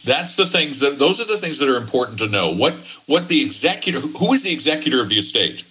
That's 0.03 0.35
the 0.35 0.47
things 0.47 0.81
that 0.81 0.99
those 0.99 1.21
are 1.21 1.27
the 1.27 1.37
things 1.37 1.59
that 1.59 1.69
are 1.69 1.77
important 1.77 2.19
to 2.21 2.29
know. 2.29 2.53
What 2.53 2.75
what 3.07 3.29
the 3.29 3.43
executor 3.43 4.01
who 4.01 4.33
is 4.33 4.43
the 4.43 4.53
executor 4.53 5.01
of 5.01 5.09
the 5.09 5.17
estate? 5.17 5.63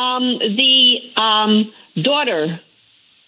Um, 0.00 0.38
the 0.38 1.12
um, 1.16 1.72
daughter. 2.00 2.60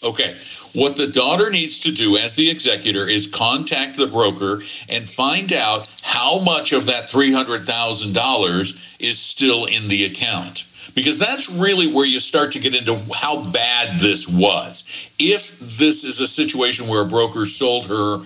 Okay. 0.02 0.37
What 0.74 0.96
the 0.96 1.06
daughter 1.06 1.50
needs 1.50 1.80
to 1.80 1.92
do 1.92 2.16
as 2.16 2.35
the 2.35 2.50
executor 2.50 3.06
is 3.06 3.26
contact 3.26 3.98
the 3.98 4.06
broker 4.06 4.62
and 4.88 5.08
find 5.08 5.52
out 5.52 5.88
how 6.02 6.42
much 6.44 6.72
of 6.72 6.87
that 6.87 7.11
$300,000 7.11 8.96
is 8.98 9.18
still 9.18 9.66
in 9.66 9.88
the 9.88 10.04
account. 10.04 10.66
Because 10.94 11.18
that's 11.18 11.50
really 11.50 11.92
where 11.92 12.06
you 12.06 12.20
start 12.20 12.52
to 12.52 12.58
get 12.58 12.74
into 12.74 12.96
how 13.14 13.50
bad 13.50 13.96
this 13.96 14.26
was. 14.28 15.11
If 15.18 15.58
this 15.58 16.04
is 16.04 16.20
a 16.20 16.26
situation 16.26 16.88
where 16.88 17.02
a 17.02 17.06
broker 17.06 17.44
sold 17.44 17.87
her 17.87 18.24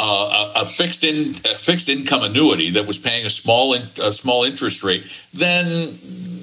uh, 0.00 0.52
a, 0.56 0.62
a 0.62 0.64
fixed 0.64 1.02
in 1.02 1.34
a 1.44 1.58
fixed 1.58 1.88
income 1.88 2.22
annuity 2.22 2.70
that 2.70 2.86
was 2.86 2.98
paying 2.98 3.26
a 3.26 3.30
small 3.30 3.74
in, 3.74 3.82
a 4.00 4.12
small 4.12 4.44
interest 4.44 4.84
rate, 4.84 5.04
then 5.34 5.66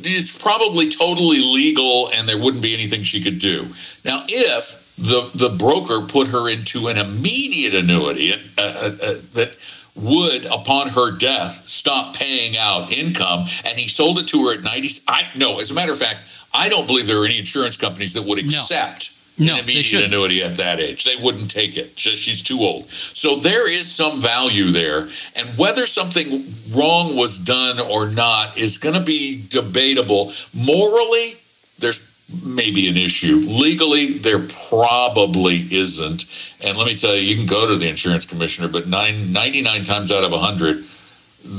it's 0.05 0.37
probably 0.37 0.89
totally 0.89 1.41
legal 1.41 2.09
and 2.13 2.27
there 2.27 2.37
wouldn't 2.37 2.63
be 2.63 2.73
anything 2.73 3.03
she 3.03 3.21
could 3.21 3.39
do. 3.39 3.67
Now, 4.03 4.23
if 4.27 4.95
the 4.97 5.29
the 5.35 5.55
broker 5.57 6.07
put 6.07 6.27
her 6.27 6.49
into 6.49 6.87
an 6.87 6.97
immediate 6.97 7.73
annuity 7.73 8.31
uh, 8.33 8.37
uh, 8.57 8.91
uh, 9.03 9.13
that 9.33 9.57
would, 9.95 10.45
upon 10.45 10.89
her 10.89 11.17
death, 11.17 11.67
stop 11.67 12.15
paying 12.15 12.55
out 12.57 12.91
income, 12.91 13.45
and 13.65 13.79
he 13.79 13.87
sold 13.87 14.19
it 14.19 14.27
to 14.27 14.37
her 14.45 14.53
at 14.57 14.63
ninety. 14.63 14.89
I 15.07 15.27
no, 15.35 15.59
as 15.59 15.71
a 15.71 15.73
matter 15.73 15.91
of 15.91 15.99
fact, 15.99 16.19
I 16.53 16.69
don't 16.69 16.87
believe 16.87 17.07
there 17.07 17.21
are 17.21 17.25
any 17.25 17.39
insurance 17.39 17.77
companies 17.77 18.13
that 18.13 18.23
would 18.23 18.39
accept 18.39 19.14
No, 19.37 19.53
an 19.53 19.63
immediate 19.63 20.05
annuity 20.05 20.41
at 20.43 20.55
that 20.57 20.79
age. 20.79 21.03
They 21.03 21.21
wouldn't 21.21 21.51
take 21.51 21.75
it. 21.75 21.99
She's 21.99 22.41
too 22.41 22.59
old. 22.59 22.89
So 22.89 23.35
there 23.35 23.69
is 23.69 23.91
some 23.91 24.21
value 24.21 24.71
there. 24.71 25.09
And 25.35 25.57
whether 25.57 25.85
something 25.85 26.45
wrong 26.71 27.17
was 27.17 27.37
done 27.37 27.79
or 27.81 28.09
not 28.09 28.57
is 28.57 28.77
going 28.77 28.95
to 28.95 29.03
be 29.03 29.43
debatable. 29.49 30.31
Morally, 30.53 31.33
there's 31.79 31.99
maybe 32.45 32.87
an 32.87 32.95
issue. 32.95 33.35
Legally, 33.45 34.13
there 34.13 34.39
probably 34.69 35.55
isn't. 35.55 36.25
And 36.63 36.77
let 36.77 36.87
me 36.87 36.95
tell 36.95 37.13
you, 37.13 37.21
you 37.21 37.35
can 37.35 37.45
go 37.45 37.67
to 37.67 37.75
the 37.75 37.89
insurance 37.89 38.25
commissioner, 38.25 38.69
but 38.69 38.87
nine, 38.87 39.33
99 39.33 39.83
times 39.83 40.11
out 40.11 40.23
of 40.23 40.31
100, 40.31 40.83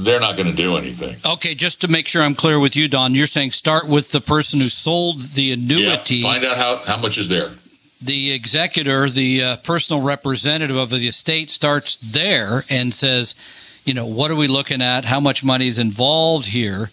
they're 0.04 0.20
not 0.20 0.36
going 0.36 0.48
to 0.48 0.56
do 0.56 0.76
anything. 0.76 1.14
Okay, 1.30 1.54
just 1.54 1.82
to 1.82 1.88
make 1.88 2.08
sure 2.08 2.22
I'm 2.22 2.34
clear 2.34 2.58
with 2.58 2.74
you, 2.74 2.88
Don, 2.88 3.14
you're 3.14 3.26
saying 3.26 3.52
start 3.52 3.86
with 3.86 4.10
the 4.10 4.20
person 4.20 4.60
who 4.60 4.68
sold 4.68 5.20
the 5.20 5.52
annuity. 5.52 6.16
Yeah, 6.16 6.32
find 6.32 6.44
out 6.44 6.56
how, 6.56 6.80
how 6.86 7.00
much 7.00 7.18
is 7.18 7.28
there. 7.28 7.50
The 8.00 8.32
executor, 8.32 9.08
the 9.08 9.42
uh, 9.42 9.56
personal 9.58 10.02
representative 10.02 10.76
of 10.76 10.90
the 10.90 11.08
estate, 11.08 11.50
starts 11.50 11.96
there 11.96 12.64
and 12.68 12.92
says, 12.92 13.34
you 13.84 13.94
know, 13.94 14.06
what 14.06 14.30
are 14.30 14.36
we 14.36 14.48
looking 14.48 14.82
at? 14.82 15.04
How 15.04 15.20
much 15.20 15.44
money 15.44 15.68
is 15.68 15.78
involved 15.78 16.46
here? 16.46 16.90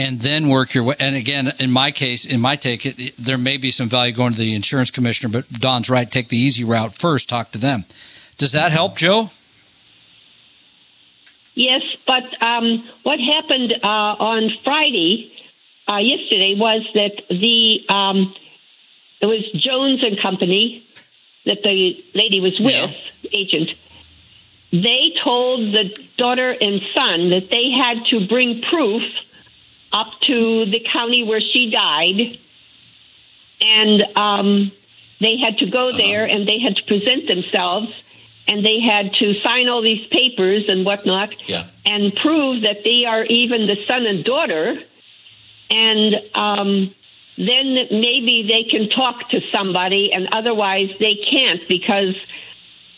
And 0.00 0.20
then 0.20 0.48
work 0.48 0.74
your 0.74 0.84
way. 0.84 0.94
And 1.00 1.16
again, 1.16 1.50
in 1.58 1.72
my 1.72 1.90
case, 1.90 2.24
in 2.24 2.40
my 2.40 2.54
take, 2.54 2.86
it, 2.86 3.16
there 3.16 3.36
may 3.36 3.56
be 3.56 3.72
some 3.72 3.88
value 3.88 4.14
going 4.14 4.32
to 4.32 4.38
the 4.38 4.54
insurance 4.54 4.92
commissioner, 4.92 5.32
but 5.32 5.50
Don's 5.50 5.90
right. 5.90 6.08
Take 6.08 6.28
the 6.28 6.36
easy 6.36 6.62
route 6.62 6.94
first. 6.94 7.28
Talk 7.28 7.50
to 7.50 7.58
them. 7.58 7.84
Does 8.36 8.52
that 8.52 8.70
help, 8.70 8.96
Joe? 8.96 9.30
Yes, 11.54 11.96
but 12.06 12.40
um, 12.40 12.78
what 13.02 13.18
happened 13.18 13.72
uh, 13.82 14.14
on 14.20 14.50
Friday, 14.50 15.32
uh, 15.88 15.96
yesterday, 15.96 16.54
was 16.54 16.92
that 16.92 17.26
the 17.26 17.84
um, 17.88 18.32
it 19.20 19.26
was 19.26 19.50
Jones 19.52 20.02
and 20.02 20.18
Company 20.18 20.82
that 21.44 21.62
the 21.62 22.04
lady 22.14 22.40
was 22.40 22.58
with, 22.60 23.28
agent. 23.32 23.74
they 24.70 25.10
told 25.18 25.60
the 25.72 25.84
daughter 26.16 26.54
and 26.60 26.80
son 26.80 27.30
that 27.30 27.48
they 27.50 27.70
had 27.70 28.04
to 28.06 28.26
bring 28.26 28.60
proof 28.60 29.24
up 29.92 30.12
to 30.20 30.66
the 30.66 30.80
county 30.80 31.22
where 31.24 31.40
she 31.40 31.70
died, 31.70 32.36
and 33.60 34.02
um, 34.16 34.70
they 35.20 35.36
had 35.36 35.58
to 35.58 35.66
go 35.66 35.90
there 35.90 36.24
and 36.26 36.46
they 36.46 36.58
had 36.58 36.76
to 36.76 36.84
present 36.84 37.26
themselves 37.26 38.04
and 38.46 38.64
they 38.64 38.78
had 38.80 39.12
to 39.14 39.34
sign 39.34 39.68
all 39.68 39.80
these 39.82 40.06
papers 40.06 40.68
and 40.68 40.84
whatnot 40.86 41.48
Yeah. 41.48 41.62
and 41.84 42.14
prove 42.14 42.62
that 42.62 42.82
they 42.84 43.04
are 43.04 43.24
even 43.24 43.66
the 43.66 43.76
son 43.76 44.06
and 44.06 44.24
daughter. 44.24 44.76
And 45.70 46.14
um, 46.34 46.90
then 47.38 47.86
maybe 47.90 48.42
they 48.42 48.64
can 48.64 48.88
talk 48.88 49.28
to 49.30 49.40
somebody, 49.40 50.12
and 50.12 50.28
otherwise 50.32 50.98
they 50.98 51.14
can't 51.14 51.66
because 51.68 52.16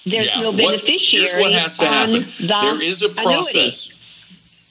there's 0.07 0.27
Yeah. 0.29 0.41
no 0.41 0.51
What- 0.51 0.57
beneficiary 0.83 1.27
here's 1.29 1.35
what 1.35 1.53
has 1.53 1.79
to 1.79 1.87
happen. 1.87 2.27
the 2.41 2.47
There 2.47 2.83
is 2.83 3.03
a 3.03 3.09
annuity. 3.11 3.23
process. 3.25 3.91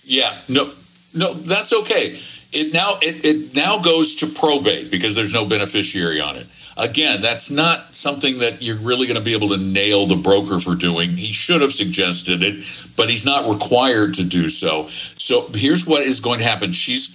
Yeah, 0.06 0.34
no, 0.48 0.72
no, 1.14 1.34
that's 1.34 1.72
okay. 1.72 2.16
It 2.52 2.74
now 2.74 2.98
it, 3.02 3.24
it 3.24 3.56
now 3.56 3.78
goes 3.78 4.16
to 4.16 4.28
probate 4.28 4.90
because 4.90 5.14
there's 5.14 5.34
no 5.34 5.46
beneficiary 5.46 6.20
on 6.20 6.36
it. 6.36 6.48
Again, 6.78 7.22
that's 7.22 7.52
not 7.52 7.96
something 7.96 8.40
that 8.40 8.62
you're 8.62 8.78
really 8.78 9.06
going 9.06 9.18
to 9.20 9.24
be 9.24 9.34
able 9.34 9.50
to 9.50 9.58
nail 9.58 10.08
the 10.08 10.16
broker 10.16 10.60
for 10.62 10.76
doing. 10.76 11.16
He 11.18 11.34
should 11.34 11.62
have 11.62 11.74
suggested 11.74 12.42
it, 12.42 12.64
but 12.96 13.10
he's 13.10 13.26
not 13.26 13.48
required 13.50 14.14
to 14.16 14.24
do 14.24 14.50
so. 14.50 14.90
So 15.18 15.48
here's 15.54 15.86
what 15.86 16.04
is 16.04 16.22
going 16.22 16.40
to 16.40 16.46
happen. 16.46 16.72
She's 16.72 17.10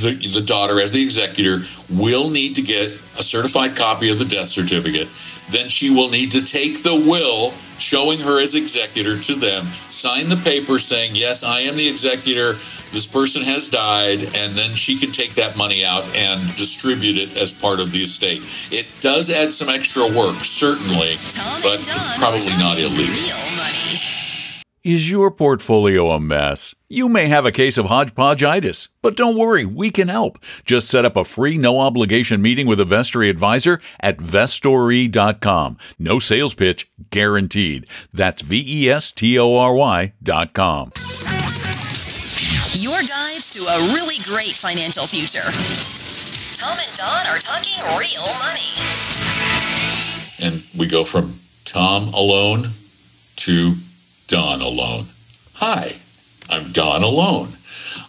the, 0.00 0.14
the 0.32 0.40
daughter, 0.40 0.80
as 0.80 0.92
the 0.92 1.02
executor, 1.02 1.64
will 1.90 2.30
need 2.30 2.56
to 2.56 2.62
get 2.62 2.88
a 3.18 3.22
certified 3.22 3.76
copy 3.76 4.10
of 4.10 4.18
the 4.18 4.24
death 4.24 4.48
certificate. 4.48 5.08
Then 5.50 5.68
she 5.68 5.90
will 5.90 6.10
need 6.10 6.32
to 6.32 6.44
take 6.44 6.82
the 6.82 6.94
will 6.94 7.52
showing 7.78 8.18
her 8.20 8.40
as 8.40 8.54
executor 8.54 9.18
to 9.18 9.34
them, 9.34 9.66
sign 9.66 10.28
the 10.28 10.36
paper 10.36 10.78
saying, 10.78 11.12
Yes, 11.14 11.42
I 11.44 11.60
am 11.60 11.76
the 11.76 11.88
executor. 11.88 12.52
This 12.94 13.08
person 13.08 13.42
has 13.42 13.68
died, 13.68 14.22
and 14.22 14.54
then 14.54 14.70
she 14.76 14.96
can 14.96 15.10
take 15.10 15.34
that 15.34 15.58
money 15.58 15.84
out 15.84 16.04
and 16.16 16.40
distribute 16.56 17.18
it 17.18 17.36
as 17.36 17.52
part 17.52 17.80
of 17.80 17.90
the 17.90 17.98
estate. 17.98 18.42
It 18.70 18.86
does 19.00 19.30
add 19.30 19.52
some 19.52 19.68
extra 19.68 20.04
work, 20.04 20.44
certainly, 20.44 21.18
but 21.62 21.82
it's 21.82 22.18
probably 22.18 22.54
not 22.62 22.78
illegal. 22.78 24.23
Real 24.84 24.92
money. 24.92 24.96
Is 24.96 25.10
your 25.10 25.30
portfolio 25.30 26.10
a 26.10 26.20
mess? 26.20 26.74
You 26.88 27.08
may 27.08 27.26
have 27.26 27.46
a 27.46 27.52
case 27.52 27.78
of 27.78 27.86
hodgepodgeitis, 27.86 28.88
but 29.02 29.16
don't 29.16 29.36
worry, 29.36 29.64
we 29.64 29.90
can 29.90 30.08
help. 30.08 30.38
Just 30.64 30.88
set 30.88 31.04
up 31.04 31.16
a 31.16 31.24
free, 31.24 31.58
no 31.58 31.80
obligation 31.80 32.40
meeting 32.40 32.66
with 32.66 32.80
a 32.80 32.84
Vestory 32.84 33.30
advisor 33.30 33.80
at 34.00 34.18
vestory.com. 34.18 35.78
No 35.98 36.18
sales 36.18 36.54
pitch 36.54 36.90
guaranteed. 37.10 37.86
That's 38.12 38.42
V 38.42 38.64
E 38.66 38.90
S 38.90 39.12
T 39.12 39.38
O 39.38 39.56
R 39.56 39.74
Y.com. 39.74 40.92
Your 42.78 43.00
guides 43.00 43.50
to 43.50 43.64
a 43.64 43.78
really 43.94 44.22
great 44.22 44.56
financial 44.56 45.06
future. 45.06 45.50
Tom 46.60 46.76
and 46.78 46.96
Don 46.96 47.26
are 47.26 47.38
talking 47.38 47.82
real 47.98 48.26
money. 48.38 48.72
And 50.42 50.62
we 50.78 50.86
go 50.86 51.04
from 51.04 51.34
Tom 51.64 52.12
alone 52.14 52.68
to 53.36 53.74
Don 54.26 54.60
alone. 54.60 55.06
Hi, 55.54 55.92
I'm 56.48 56.72
Don 56.72 57.02
alone. 57.02 57.48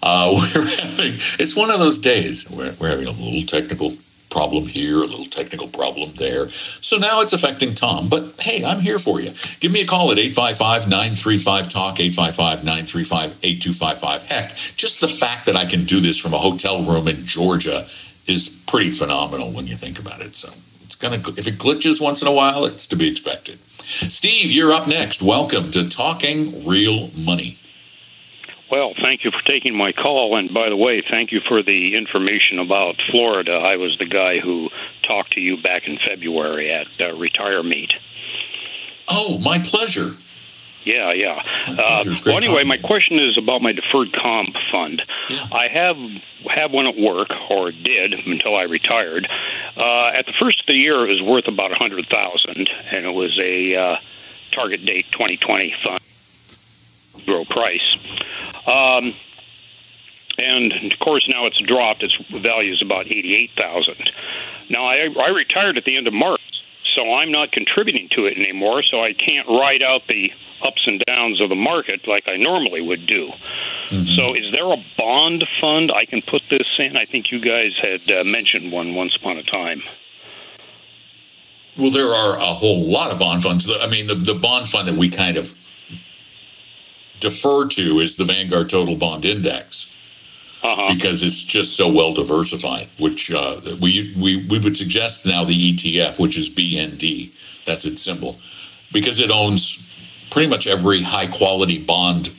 Uh, 0.02 0.32
we're 0.56 0.62
having, 0.62 1.14
it's 1.40 1.56
one 1.56 1.70
of 1.70 1.80
those 1.80 2.00
days. 2.00 2.50
We're, 2.50 2.74
we're 2.80 2.90
having 2.90 3.08
a 3.08 3.12
little 3.12 3.42
technical 3.42 3.92
problem 4.30 4.66
here, 4.66 4.98
a 4.98 5.06
little 5.06 5.26
technical 5.26 5.68
problem 5.68 6.12
there. 6.18 6.50
So 6.50 6.98
now 6.98 7.22
it's 7.22 7.34
affecting 7.34 7.74
Tom. 7.74 8.10
But 8.10 8.36
hey, 8.40 8.64
I'm 8.66 8.80
here 8.80 9.00
for 9.00 9.22
you. 9.22 9.32
Give 9.60 9.72
me 9.72 9.82
a 9.82 9.86
call 9.86 10.12
at 10.12 10.18
855 10.18 10.90
935 10.90 11.70
Talk, 11.70 12.00
855 12.00 12.64
935 12.64 13.38
8255. 13.44 14.24
Heck, 14.24 14.50
just 14.76 15.02
the 15.02 15.08
fact 15.08 15.46
that 15.46 15.56
I 15.56 15.66
can 15.66 15.86
do 15.86 16.00
this 16.00 16.20
from 16.20 16.34
a 16.34 16.38
hotel 16.38 16.84
room 16.84 17.08
in 17.08 17.26
Georgia 17.26 17.88
is 18.28 18.50
pretty 18.68 18.92
phenomenal 18.92 19.52
when 19.52 19.68
you 19.68 19.76
think 19.76 20.00
about 20.00 20.22
it. 20.22 20.36
So 20.36 20.50
it's 20.84 20.96
gonna 20.96 21.18
if 21.38 21.48
it 21.48 21.56
glitches 21.56 22.02
once 22.02 22.22
in 22.22 22.28
a 22.28 22.34
while, 22.34 22.66
it's 22.66 22.88
to 22.88 22.96
be 22.96 23.10
expected. 23.10 23.60
Steve, 23.86 24.52
you're 24.52 24.72
up 24.72 24.88
next. 24.88 25.22
Welcome 25.22 25.70
to 25.72 25.88
Talking 25.88 26.66
Real 26.66 27.12
Money. 27.16 27.58
Well, 28.72 28.96
thank 28.96 29.24
you 29.24 29.30
for 29.30 29.44
taking 29.46 29.76
my 29.76 29.92
call. 29.92 30.36
And 30.36 30.52
by 30.52 30.70
the 30.70 30.76
way, 30.76 31.02
thank 31.02 31.32
you 31.32 31.40
for 31.40 31.62
the 31.62 31.96
information 31.96 32.58
about 32.58 32.96
Florida. 32.96 33.54
I 33.54 33.78
was 33.78 34.00
the 34.00 34.08
guy 34.08 34.40
who 34.40 34.70
talked 35.04 35.34
to 35.34 35.42
you 35.42 35.56
back 35.56 35.88
in 35.88 35.98
February 35.98 36.72
at 36.72 36.88
uh, 37.00 37.14
Retire 37.14 37.62
Meet. 37.62 37.94
Oh, 39.08 39.40
my 39.46 39.60
pleasure. 39.60 40.14
Yeah, 40.86 41.12
yeah. 41.14 41.42
Uh, 41.68 41.74
pleasure. 41.76 42.12
It's 42.12 42.22
great 42.22 42.34
well, 42.34 42.56
anyway, 42.56 42.64
my 42.64 42.78
question 42.78 43.18
is 43.20 43.38
about 43.38 43.62
my 43.62 43.72
deferred 43.72 44.14
comp 44.14 44.56
fund. 44.56 45.02
Yeah. 45.30 45.48
I 45.52 45.68
have 45.68 45.98
have 46.48 46.72
one 46.72 46.86
at 46.86 46.96
work, 46.96 47.30
or 47.50 47.72
did 47.72 48.14
until 48.28 48.56
I 48.56 48.64
retired. 48.64 49.28
Uh, 49.76 50.12
at 50.14 50.28
the 50.28 50.32
first 50.32 50.62
of 50.62 50.66
the 50.68 50.76
year, 50.76 51.04
it 51.04 51.10
was 51.10 51.22
worth 51.22 51.48
about 51.48 51.72
a 51.72 51.76
hundred 51.76 52.06
thousand, 52.06 52.70
and 52.92 53.06
it 53.06 53.14
was 53.14 53.38
a 53.40 53.76
uh, 53.76 53.98
target 54.52 54.86
date 54.86 55.08
2020 55.12 55.72
fund, 55.72 56.00
T. 57.18 57.32
Rowe 57.32 57.46
Price. 57.46 57.98
Um, 58.68 59.14
and 60.38 60.72
of 60.92 61.00
course, 61.00 61.28
now 61.28 61.46
it's 61.46 61.60
dropped. 61.60 62.04
Its 62.04 62.16
value 62.16 62.74
is 62.74 62.82
about 62.82 63.08
eighty-eight 63.08 63.52
thousand. 63.52 64.12
Now, 64.70 64.86
I, 64.86 65.14
I 65.20 65.30
retired 65.30 65.78
at 65.78 65.84
the 65.84 65.96
end 65.96 66.08
of 66.08 66.14
March, 66.14 66.42
so 66.96 67.14
I'm 67.14 67.32
not 67.32 67.52
contributing 67.52 68.08
to 68.10 68.26
it 68.26 68.38
anymore. 68.38 68.82
So 68.82 69.02
I 69.02 69.14
can't 69.14 69.48
ride 69.48 69.84
out 69.84 70.08
the 70.08 70.34
ups 70.64 70.88
and 70.88 71.04
downs 71.06 71.42
of 71.42 71.50
the 71.50 71.56
market 71.56 72.08
like 72.08 72.28
I 72.28 72.38
normally 72.38 72.82
would 72.82 73.06
do. 73.06 73.32
So, 73.88 74.34
is 74.34 74.52
there 74.52 74.66
a 74.72 74.78
bond 74.98 75.48
fund 75.48 75.92
I 75.92 76.06
can 76.06 76.24
put 76.24 76.50
this 76.50 76.80
in? 76.80 76.98
I 76.98 77.06
think 77.06 77.32
you 77.32 77.40
guys 77.40 77.78
had 77.78 78.10
uh, 78.10 78.24
mentioned 78.24 78.72
one 78.72 78.96
once 78.96 79.16
upon 79.16 79.38
a 79.38 79.44
time. 79.44 79.84
Well, 81.78 81.92
there 81.92 82.08
are 82.08 82.36
a 82.36 82.54
whole 82.54 82.84
lot 82.84 83.12
of 83.12 83.20
bond 83.20 83.44
funds. 83.44 83.70
I 83.70 83.88
mean, 83.88 84.08
the, 84.08 84.16
the 84.16 84.34
bond 84.34 84.70
fund 84.70 84.88
that 84.88 84.96
we 84.96 85.10
kind 85.10 85.38
of 85.38 85.54
defer 87.20 87.68
to 87.68 88.00
is 88.00 88.16
the 88.16 88.24
Vanguard 88.24 88.70
Total 88.70 88.96
Bond 88.96 89.24
Index. 89.24 89.95
Uh-huh. 90.66 90.94
because 90.94 91.22
it's 91.22 91.44
just 91.44 91.76
so 91.76 91.92
well 91.92 92.14
diversified. 92.14 92.88
Which 92.98 93.32
uh, 93.32 93.62
we, 93.82 94.14
we 94.20 94.46
we 94.50 94.58
would 94.60 94.76
suggest 94.76 95.26
now 95.26 95.44
the 95.44 95.54
ETF, 95.54 96.20
which 96.20 96.38
is 96.38 96.50
BND. 96.50 97.32
That's 97.66 97.86
its 97.86 98.02
symbol, 98.02 98.40
because 98.92 99.20
it 99.20 99.30
owns 99.32 99.82
pretty 100.32 100.50
much 100.50 100.68
every 100.68 101.02
high 101.02 101.28
quality 101.28 101.78
bond 101.78 102.32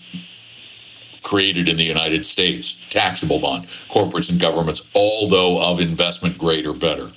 created 1.22 1.68
in 1.68 1.76
the 1.76 1.84
United 1.84 2.24
States, 2.24 2.88
taxable 2.88 3.40
bond, 3.40 3.64
corporates 3.88 4.30
and 4.30 4.40
governments, 4.40 4.88
although 4.94 5.60
of 5.60 5.80
investment 5.80 6.38
grade 6.38 6.66
or 6.66 6.72
better. 6.74 7.10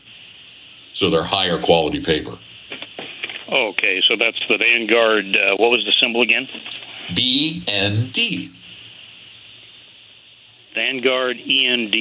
So 0.93 1.09
they're 1.09 1.23
higher 1.23 1.59
quality 1.59 2.03
paper. 2.03 2.37
Okay, 3.51 4.01
so 4.01 4.15
that's 4.15 4.47
the 4.47 4.57
Vanguard. 4.57 5.35
Uh, 5.35 5.55
what 5.57 5.71
was 5.71 5.85
the 5.85 5.91
symbol 5.91 6.21
again? 6.21 6.45
BND. 7.13 8.49
Vanguard 10.73 11.37
END. 11.37 11.93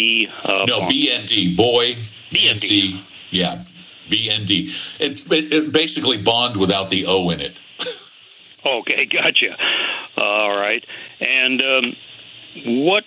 Uh, 0.45 0.65
No, 0.69 0.81
bond. 0.81 0.93
BND. 0.93 1.57
Boy. 1.57 1.95
BND. 2.31 2.93
BNC. 2.93 3.31
Yeah. 3.31 3.63
BND. 4.09 5.01
It, 5.01 5.33
it, 5.33 5.53
it 5.53 5.73
basically 5.73 6.17
bond 6.23 6.57
without 6.57 6.91
the 6.91 7.05
O 7.07 7.31
in 7.31 7.41
it. 7.41 7.59
Okay, 8.67 9.07
gotcha. 9.07 9.57
All 10.19 10.51
right. 10.51 10.85
And 11.21 11.63
um, 11.63 11.93
what 12.67 13.05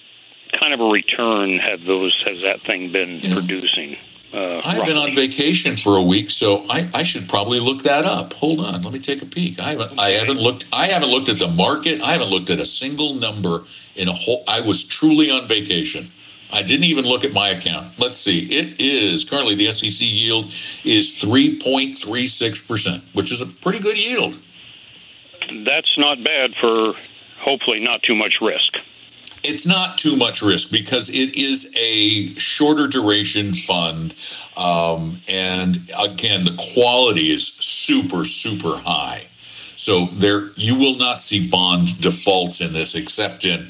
kind 0.53 0.73
of 0.73 0.79
a 0.79 0.89
return 0.89 1.59
have 1.59 1.83
those 1.85 2.23
has 2.23 2.41
that 2.43 2.61
thing 2.61 2.89
been 2.91 3.19
Yeah. 3.19 3.33
producing? 3.33 3.97
Uh, 4.33 4.61
I've 4.65 4.85
been 4.85 4.95
on 4.95 5.13
vacation 5.13 5.75
for 5.75 5.97
a 5.97 6.01
week, 6.01 6.29
so 6.29 6.63
I, 6.69 6.87
I 6.93 7.03
should 7.03 7.27
probably 7.27 7.59
look 7.59 7.83
that 7.83 8.05
up. 8.05 8.31
Hold 8.33 8.61
on, 8.61 8.81
let 8.81 8.93
me 8.93 8.99
take 8.99 9.21
a 9.21 9.25
peek. 9.25 9.59
I 9.59 9.71
haven't 9.71 9.99
I 9.99 10.11
haven't 10.11 10.39
looked 10.39 10.67
I 10.71 10.85
haven't 10.85 11.09
looked 11.09 11.27
at 11.27 11.37
the 11.37 11.49
market. 11.49 12.01
I 12.01 12.13
haven't 12.13 12.29
looked 12.29 12.49
at 12.49 12.59
a 12.59 12.65
single 12.65 13.15
number 13.15 13.63
in 13.95 14.07
a 14.07 14.13
whole 14.13 14.43
I 14.47 14.61
was 14.61 14.85
truly 14.85 15.29
on 15.29 15.47
vacation. 15.47 16.07
I 16.53 16.61
didn't 16.61 16.85
even 16.85 17.05
look 17.05 17.23
at 17.23 17.33
my 17.33 17.49
account. 17.49 17.97
Let's 17.99 18.19
see. 18.19 18.43
It 18.43 18.79
is 18.79 19.25
currently 19.25 19.55
the 19.55 19.71
SEC 19.71 20.05
yield 20.05 20.45
is 20.83 21.21
3.36%, 21.21 23.15
which 23.15 23.31
is 23.31 23.39
a 23.41 23.45
pretty 23.45 23.79
good 23.79 23.97
yield. 23.97 24.37
That's 25.65 25.97
not 25.97 26.21
bad 26.23 26.53
for 26.53 26.93
hopefully 27.39 27.79
not 27.79 28.03
too 28.03 28.15
much 28.15 28.41
risk. 28.41 28.77
It's 29.43 29.65
not 29.65 29.97
too 29.97 30.15
much 30.17 30.41
risk 30.41 30.71
because 30.71 31.09
it 31.09 31.35
is 31.35 31.73
a 31.77 32.27
shorter 32.39 32.87
duration 32.87 33.53
fund 33.53 34.15
um, 34.57 35.17
and 35.29 35.77
again 36.03 36.45
the 36.45 36.73
quality 36.73 37.29
is 37.29 37.47
super 37.47 38.25
super 38.25 38.77
high 38.77 39.21
so 39.75 40.05
there 40.05 40.49
you 40.55 40.77
will 40.77 40.97
not 40.97 41.21
see 41.21 41.49
bond 41.49 41.99
defaults 42.01 42.61
in 42.61 42.73
this 42.73 42.95
except 42.95 43.45
in 43.45 43.67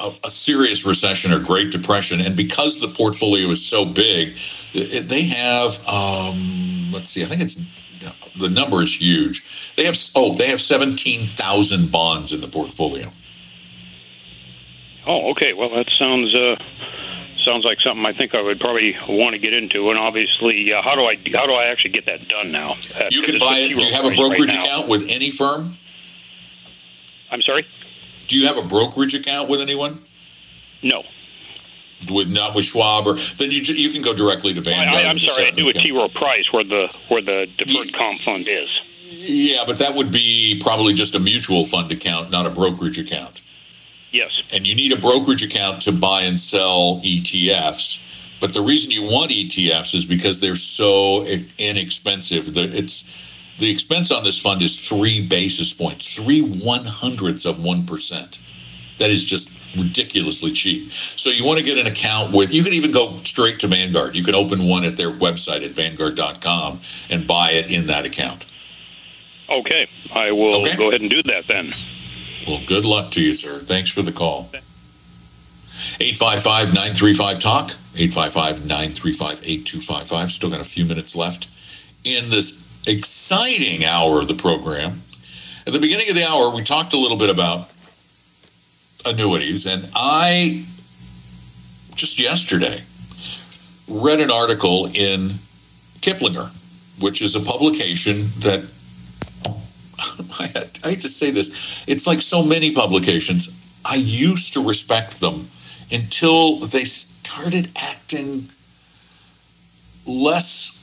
a, 0.00 0.12
a 0.24 0.30
serious 0.30 0.86
recession 0.86 1.32
or 1.32 1.40
great 1.40 1.70
depression 1.70 2.20
and 2.20 2.36
because 2.36 2.80
the 2.80 2.88
portfolio 2.88 3.48
is 3.48 3.64
so 3.64 3.84
big 3.84 4.34
it, 4.72 5.08
they 5.08 5.22
have 5.22 5.78
um, 5.88 6.92
let's 6.92 7.10
see 7.10 7.22
i 7.22 7.26
think 7.26 7.42
it's 7.42 7.56
the 8.36 8.48
number 8.48 8.82
is 8.82 9.00
huge. 9.00 9.74
They 9.76 9.84
have 9.84 9.96
oh, 10.14 10.34
they 10.34 10.48
have 10.48 10.60
seventeen 10.60 11.26
thousand 11.28 11.92
bonds 11.92 12.32
in 12.32 12.40
the 12.40 12.48
portfolio. 12.48 13.08
Oh, 15.06 15.30
okay. 15.32 15.52
Well, 15.52 15.68
that 15.70 15.90
sounds 15.90 16.34
uh, 16.34 16.56
sounds 17.36 17.64
like 17.64 17.80
something 17.80 18.04
I 18.06 18.12
think 18.12 18.34
I 18.34 18.42
would 18.42 18.58
probably 18.58 18.96
want 19.08 19.34
to 19.34 19.38
get 19.38 19.52
into. 19.52 19.90
And 19.90 19.98
obviously, 19.98 20.72
uh, 20.72 20.82
how 20.82 20.94
do 20.94 21.04
I 21.04 21.16
how 21.32 21.46
do 21.46 21.52
I 21.52 21.66
actually 21.66 21.90
get 21.90 22.06
that 22.06 22.26
done 22.28 22.50
now? 22.52 22.74
You 23.10 23.22
can 23.22 23.38
buy 23.38 23.58
it. 23.58 23.68
Do 23.68 23.84
you 23.84 23.92
have 23.92 24.04
a 24.04 24.08
price 24.08 24.18
right 24.18 24.28
brokerage 24.28 24.54
account 24.54 24.88
with 24.88 25.06
any 25.10 25.30
firm? 25.30 25.76
I'm 27.30 27.42
sorry. 27.42 27.66
Do 28.28 28.38
you 28.38 28.46
have 28.46 28.56
a 28.56 28.66
brokerage 28.66 29.14
account 29.14 29.48
with 29.50 29.60
anyone? 29.60 29.98
No, 30.82 31.02
With 32.10 32.30
not 32.32 32.54
with 32.54 32.66
Schwab 32.66 33.06
or 33.06 33.14
then 33.14 33.50
you 33.50 33.60
you 33.60 33.90
can 33.90 34.02
go 34.02 34.14
directly 34.14 34.52
to 34.52 34.60
Vanguard. 34.60 35.04
I, 35.04 35.08
I'm 35.08 35.12
and 35.12 35.22
sorry. 35.22 35.48
I 35.48 35.50
do 35.50 35.68
a. 35.68 35.72
T. 35.72 35.92
Rowe 35.92 36.08
Price 36.08 36.52
where 36.52 36.64
the 36.64 36.88
where 37.08 37.22
the 37.22 37.48
deferred 37.56 37.92
comp 37.94 38.20
fund 38.20 38.46
is. 38.48 38.80
Yeah, 39.10 39.64
but 39.66 39.78
that 39.78 39.94
would 39.94 40.12
be 40.12 40.60
probably 40.62 40.92
just 40.92 41.14
a 41.14 41.20
mutual 41.20 41.64
fund 41.64 41.90
account, 41.92 42.30
not 42.30 42.44
a 42.44 42.50
brokerage 42.50 42.98
account. 42.98 43.40
Yes. 44.14 44.42
And 44.54 44.64
you 44.64 44.76
need 44.76 44.92
a 44.92 45.00
brokerage 45.00 45.42
account 45.42 45.82
to 45.82 45.92
buy 45.92 46.22
and 46.22 46.38
sell 46.38 47.00
ETFs. 47.04 48.00
But 48.40 48.54
the 48.54 48.60
reason 48.62 48.92
you 48.92 49.02
want 49.02 49.32
ETFs 49.32 49.92
is 49.94 50.06
because 50.06 50.38
they're 50.38 50.54
so 50.54 51.24
inexpensive. 51.58 52.54
The, 52.54 52.62
it's 52.62 53.10
the 53.58 53.70
expense 53.70 54.12
on 54.12 54.22
this 54.22 54.40
fund 54.40 54.62
is 54.62 54.78
three 54.88 55.26
basis 55.26 55.74
points, 55.74 56.14
three 56.14 56.40
one 56.42 56.84
hundredths 56.84 57.44
of 57.44 57.64
one 57.64 57.86
percent. 57.86 58.40
That 58.98 59.10
is 59.10 59.24
just 59.24 59.50
ridiculously 59.76 60.52
cheap. 60.52 60.92
So 60.92 61.30
you 61.30 61.44
want 61.44 61.58
to 61.58 61.64
get 61.64 61.78
an 61.78 61.90
account 61.90 62.32
with. 62.32 62.54
You 62.54 62.62
can 62.62 62.72
even 62.74 62.92
go 62.92 63.18
straight 63.24 63.58
to 63.60 63.66
Vanguard. 63.66 64.14
You 64.14 64.22
can 64.22 64.36
open 64.36 64.68
one 64.68 64.84
at 64.84 64.96
their 64.96 65.10
website 65.10 65.64
at 65.64 65.72
vanguard.com 65.72 66.78
and 67.10 67.26
buy 67.26 67.50
it 67.52 67.72
in 67.74 67.86
that 67.88 68.06
account. 68.06 68.44
Okay. 69.50 69.88
I 70.14 70.30
will 70.30 70.62
Okay. 70.62 70.76
go 70.76 70.88
ahead 70.88 71.00
and 71.00 71.10
do 71.10 71.22
that 71.24 71.46
then. 71.48 71.74
Well, 72.46 72.60
good 72.66 72.84
luck 72.84 73.10
to 73.12 73.22
you, 73.22 73.34
sir. 73.34 73.58
Thanks 73.58 73.90
for 73.90 74.02
the 74.02 74.12
call. 74.12 74.50
855 76.00 76.74
935 76.74 77.38
Talk, 77.38 77.70
855 77.96 78.66
935 78.66 79.40
8255. 79.44 80.30
Still 80.30 80.50
got 80.50 80.60
a 80.60 80.64
few 80.64 80.84
minutes 80.84 81.16
left 81.16 81.48
in 82.04 82.30
this 82.30 82.64
exciting 82.86 83.84
hour 83.84 84.20
of 84.20 84.28
the 84.28 84.34
program. 84.34 85.00
At 85.66 85.72
the 85.72 85.78
beginning 85.78 86.08
of 86.10 86.16
the 86.16 86.24
hour, 86.24 86.54
we 86.54 86.62
talked 86.62 86.92
a 86.92 86.98
little 86.98 87.16
bit 87.16 87.30
about 87.30 87.70
annuities, 89.06 89.66
and 89.66 89.88
I 89.94 90.64
just 91.94 92.20
yesterday 92.20 92.80
read 93.88 94.20
an 94.20 94.30
article 94.30 94.86
in 94.86 95.30
Kiplinger, 96.00 96.50
which 97.02 97.22
is 97.22 97.34
a 97.36 97.40
publication 97.40 98.26
that 98.40 98.64
I, 100.40 100.46
hate 100.84 101.00
to 101.02 101.08
say 101.08 101.30
this. 101.30 101.84
It's 101.86 102.06
like 102.06 102.20
so 102.20 102.44
many 102.44 102.72
publications. 102.72 103.60
I 103.84 103.96
used 103.96 104.54
to 104.54 104.66
respect 104.66 105.20
them 105.20 105.48
until 105.92 106.58
they 106.58 106.84
started 106.84 107.70
acting 107.76 108.48
less 110.06 110.80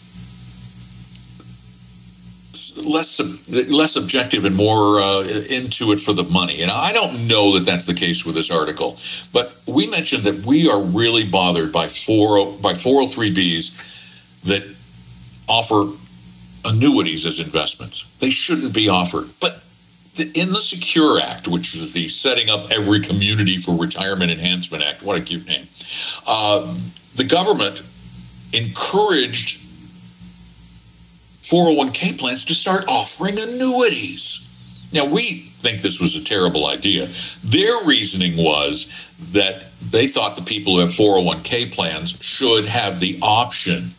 less 2.84 3.50
less 3.50 3.95
objective 3.95 4.43
and 4.43 4.56
more 4.56 5.00
uh, 5.00 5.21
into 5.50 5.91
it 5.93 6.00
for 6.00 6.13
the 6.13 6.24
money. 6.26 6.62
And 6.62 6.69
I 6.69 6.91
don't 6.91 7.28
know 7.28 7.54
that 7.54 7.65
that's 7.65 7.86
the 7.86 7.93
case 7.93 8.26
with 8.26 8.36
this 8.36 8.52
article, 8.52 8.97
but 9.32 9.56
we 9.65 9.88
mentioned 9.88 10.24
that 10.24 10.45
we 10.45 10.69
are 10.69 10.82
really 10.82 11.24
bothered 11.24 11.71
by 11.71 11.88
four 11.88 12.52
by 12.58 12.74
403bs 12.74 14.41
that 14.43 14.63
offer 15.47 15.91
annuities 16.65 17.26
as 17.26 17.39
investments. 17.39 18.04
They 18.19 18.30
shouldn't 18.30 18.74
be 18.74 18.89
offered. 18.89 19.30
But 19.39 19.63
in 20.17 20.50
the 20.50 20.62
Secure 20.62 21.19
Act, 21.19 21.47
which 21.47 21.74
is 21.74 21.93
the 21.93 22.08
Setting 22.08 22.50
Up 22.50 22.71
Every 22.71 23.00
Community 23.00 23.58
for 23.58 23.78
Retirement 23.78 24.32
Enhancement 24.32 24.84
Act, 24.84 25.04
what 25.04 25.19
a 25.19 25.24
cute 25.24 25.47
name, 25.47 25.67
uh, 26.28 26.76
the 27.15 27.24
government 27.24 27.82
encouraged 28.54 29.60
401k 31.41 32.19
plans 32.19 32.45
to 32.45 32.54
start 32.54 32.86
offering 32.88 33.39
annuities. 33.39 34.47
Now, 34.93 35.06
we 35.06 35.21
think 35.21 35.82
this 35.82 36.00
was 36.00 36.15
a 36.15 36.24
terrible 36.24 36.67
idea. 36.67 37.08
Their 37.43 37.84
reasoning 37.86 38.38
was 38.38 38.91
that 39.32 39.71
they 39.89 40.08
thought 40.08 40.36
the 40.36 40.43
people 40.43 40.76
who 40.76 40.80
have 40.82 40.89
401k 40.89 41.74
plans 41.74 42.17
should 42.21 42.65
have 42.65 43.00
the 43.00 43.17
option 43.21 43.91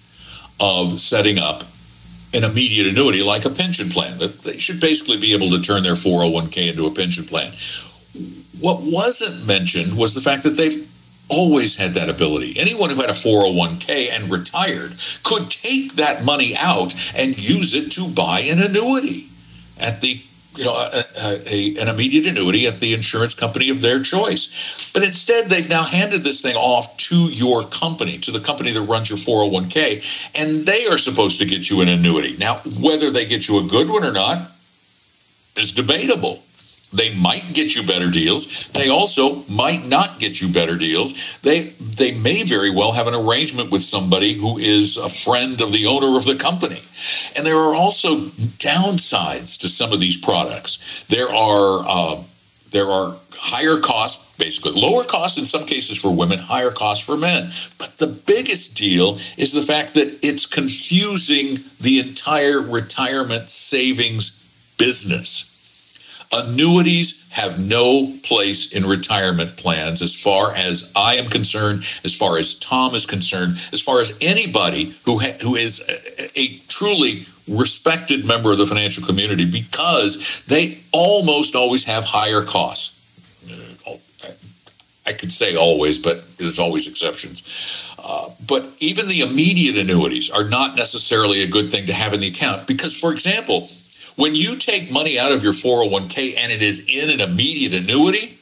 of 0.61 1.01
setting 1.01 1.39
up 1.39 1.65
an 2.35 2.45
immediate 2.45 2.87
annuity 2.87 3.23
like 3.23 3.45
a 3.45 3.51
pension 3.51 3.89
plan, 3.89 4.19
that 4.19 4.43
they 4.43 4.59
should 4.59 4.81
basically 4.81 5.19
be 5.19 5.35
able 5.35 5.51
to 5.51 5.61
turn 5.61 5.83
their 5.83 5.95
401k 5.95 6.71
into 6.71 6.87
a 6.87 6.91
pension 6.91 7.25
plan. 7.25 7.53
What 8.61 8.81
wasn't 8.83 9.47
mentioned 9.47 9.97
was 9.97 10.15
the 10.15 10.21
fact 10.21 10.45
that 10.45 10.57
they've 10.57 10.89
always 11.29 11.77
had 11.77 11.95
that 11.95 12.09
ability. 12.09 12.55
Anyone 12.59 12.91
who 12.91 13.01
had 13.01 13.11
a 13.11 13.15
401k 13.15 14.11
and 14.13 14.31
retired 14.31 14.95
could 15.23 15.51
take 15.51 15.95
that 15.95 16.25
money 16.25 16.55
out 16.59 16.95
and 17.17 17.37
use 17.39 17.75
it 17.75 17.91
to 17.93 18.09
buy 18.09 18.41
an 18.41 18.61
annuity 18.61 19.29
at 19.81 20.01
the 20.01 20.21
you 20.57 20.65
know, 20.65 20.75
a, 20.75 21.41
a, 21.51 21.77
an 21.79 21.89
immediate 21.89 22.27
annuity 22.27 22.67
at 22.67 22.79
the 22.79 22.93
insurance 22.95 23.35
company 23.35 23.71
of 23.71 23.81
their 23.81 24.03
choice. 24.03 24.91
But 24.93 25.05
instead, 25.05 25.47
they've 25.47 25.69
now 25.69 25.85
handed 25.85 26.23
this 26.23 26.43
thing 26.43 26.57
off 26.57 26.97
to 27.09 27.15
your 27.15 27.65
company, 27.65 28.19
to 28.19 28.31
the 28.31 28.41
company 28.41 28.71
that 28.73 28.83
runs 28.83 29.09
your 29.09 29.19
401k, 29.19 30.05
and 30.41 30.67
they 30.67 30.87
are 30.87 30.99
supposed 30.99 31.39
to 31.41 31.47
get 31.47 31.71
you 31.71 31.81
an 31.81 31.89
annuity. 31.89 32.37
Now, 32.39 32.57
whether 32.81 33.11
they 33.11 33.27
get 33.27 33.49
you 33.49 33.59
a 33.59 33.63
good 33.63 33.89
one 33.89 34.05
or 34.05 34.13
not 34.13 34.51
is 35.57 35.73
debatable. 35.73 36.43
They 36.93 37.15
might 37.15 37.53
get 37.55 37.75
you 37.75 37.87
better 37.87 38.11
deals. 38.11 38.69
They 38.69 38.89
also 38.89 39.45
might 39.49 39.87
not 39.87 40.19
get 40.19 40.41
you 40.41 40.49
better 40.49 40.77
deals. 40.77 41.39
They 41.41 41.73
they 41.81 42.13
may 42.13 42.43
very 42.43 42.71
well 42.71 42.93
have 42.93 43.07
an 43.07 43.15
arrangement 43.15 43.71
with 43.71 43.83
somebody 43.83 44.35
who 44.35 44.59
is 44.59 44.97
a 44.97 45.09
friend 45.09 45.61
of 45.61 45.73
the 45.73 45.87
owner 45.87 46.19
of 46.19 46.27
the 46.27 46.37
company. 46.37 46.81
And 47.37 47.47
there 47.47 47.57
are 47.57 47.75
also 47.75 48.17
downsides 48.61 49.59
to 49.61 49.69
some 49.69 49.93
of 49.93 50.01
these 50.01 50.17
products. 50.17 51.05
There 51.09 51.31
are 51.31 51.85
uh, 51.87 52.23
there 52.71 52.89
are 52.89 53.17
higher 53.35 53.79
costs, 53.81 54.37
basically 54.37 54.73
lower 54.73 55.05
costs 55.05 55.39
in 55.39 55.47
some 55.47 55.67
cases 55.67 56.01
for 56.01 56.15
women, 56.15 56.39
higher 56.39 56.71
costs 56.71 57.05
for 57.05 57.17
men. 57.17 57.51
But 57.79 57.99
the 57.99 58.07
biggest 58.07 58.77
deal 58.77 59.19
is 59.37 59.53
the 59.53 59.63
fact 59.63 59.95
that 59.95 60.19
it's 60.23 60.47
confusing 60.47 61.59
the 61.81 61.99
entire 61.99 62.61
retirement 62.61 63.51
savings 63.51 64.39
business. 64.79 65.52
Annuities 66.33 67.29
have 67.31 67.59
no 67.59 68.13
place 68.23 68.73
in 68.73 68.87
retirement 68.87 69.57
plans 69.57 70.01
as 70.01 70.15
far 70.15 70.55
as 70.55 70.91
I 70.97 71.15
am 71.15 71.27
concerned, 71.27 71.85
as 72.05 72.15
far 72.15 72.39
as 72.39 72.55
Tom 72.55 72.95
is 72.95 73.07
concerned, 73.07 73.59
as 73.73 73.83
far 73.83 74.01
as 74.01 74.17
anybody 74.21 74.95
who 75.05 75.19
ha- 75.19 75.37
who 75.43 75.57
is 75.57 75.81
a, 75.89 76.41
a 76.41 76.59
truly 76.69 77.27
respected 77.49 78.25
member 78.27 78.53
of 78.53 78.59
the 78.59 78.67
financial 78.67 79.05
community 79.05 79.45
because 79.45 80.43
they 80.47 80.79
almost 80.93 81.55
always 81.55 81.85
have 81.85 82.05
higher 82.05 82.43
costs. 82.43 82.99
Uh, 83.87 83.97
I 85.07 85.13
could 85.13 85.33
say 85.33 85.57
always, 85.57 85.99
but 85.99 86.39
there's 86.39 86.59
always 86.59 86.87
exceptions. 86.87 87.43
Uh, 87.99 88.31
but 88.47 88.67
even 88.81 89.09
the 89.09 89.21
immediate 89.21 89.77
annuities 89.77 90.31
are 90.31 90.49
not 90.49 90.77
necessarily 90.77 91.43
a 91.43 91.47
good 91.47 91.71
thing 91.71 91.87
to 91.87 91.93
have 91.93 92.13
in 92.13 92.21
the 92.21 92.29
account 92.29 92.67
because, 92.67 92.97
for 92.97 93.13
example, 93.13 93.69
when 94.17 94.35
you 94.35 94.57
take 94.57 94.93
money 94.93 95.19
out 95.19 95.33
of 95.33 95.43
your 95.43 95.53
401k 95.53 96.37
and 96.39 96.53
it 96.53 96.63
is 96.63 96.87
in 96.89 97.11
an 97.11 97.21
immediate 97.21 97.75
annuity, 97.75 98.39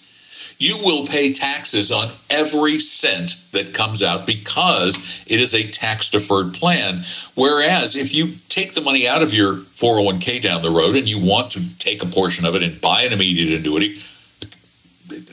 you 0.58 0.76
will 0.84 1.06
pay 1.06 1.32
taxes 1.32 1.90
on 1.90 2.10
every 2.28 2.78
cent 2.78 3.42
that 3.52 3.72
comes 3.72 4.02
out 4.02 4.26
because 4.26 5.24
it 5.26 5.40
is 5.40 5.54
a 5.54 5.70
tax 5.70 6.10
deferred 6.10 6.52
plan. 6.52 7.00
Whereas 7.34 7.96
if 7.96 8.14
you 8.14 8.34
take 8.50 8.74
the 8.74 8.82
money 8.82 9.08
out 9.08 9.22
of 9.22 9.32
your 9.32 9.54
401k 9.54 10.42
down 10.42 10.60
the 10.60 10.70
road 10.70 10.96
and 10.96 11.08
you 11.08 11.18
want 11.18 11.52
to 11.52 11.78
take 11.78 12.02
a 12.02 12.06
portion 12.06 12.44
of 12.44 12.54
it 12.54 12.62
and 12.62 12.78
buy 12.78 13.02
an 13.02 13.12
immediate 13.14 13.58
annuity, 13.58 14.00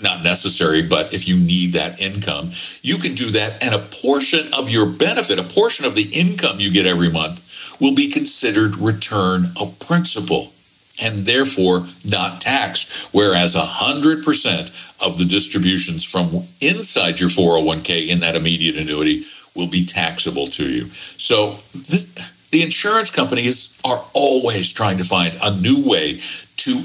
not 0.01 0.23
necessary, 0.23 0.81
but 0.81 1.13
if 1.13 1.27
you 1.27 1.35
need 1.35 1.73
that 1.73 1.99
income, 1.99 2.51
you 2.81 2.97
can 2.97 3.13
do 3.13 3.29
that. 3.31 3.61
And 3.61 3.75
a 3.75 3.79
portion 3.79 4.53
of 4.53 4.69
your 4.69 4.85
benefit, 4.85 5.39
a 5.39 5.43
portion 5.43 5.85
of 5.85 5.95
the 5.95 6.09
income 6.13 6.59
you 6.59 6.71
get 6.71 6.85
every 6.85 7.11
month, 7.11 7.43
will 7.79 7.93
be 7.93 8.09
considered 8.09 8.77
return 8.77 9.51
of 9.59 9.79
principal 9.79 10.53
and 11.01 11.25
therefore 11.25 11.85
not 12.03 12.41
taxed. 12.41 13.13
Whereas 13.13 13.55
100% 13.55 15.05
of 15.05 15.17
the 15.17 15.25
distributions 15.25 16.03
from 16.03 16.47
inside 16.59 17.19
your 17.19 17.29
401k 17.29 18.07
in 18.07 18.19
that 18.21 18.35
immediate 18.35 18.77
annuity 18.77 19.23
will 19.55 19.67
be 19.67 19.85
taxable 19.85 20.47
to 20.47 20.69
you. 20.69 20.85
So 21.17 21.57
this, 21.73 22.13
the 22.51 22.63
insurance 22.63 23.11
companies 23.11 23.77
are 23.83 24.03
always 24.13 24.71
trying 24.71 24.97
to 24.97 25.03
find 25.03 25.37
a 25.41 25.59
new 25.59 25.83
way 25.87 26.19
to 26.57 26.83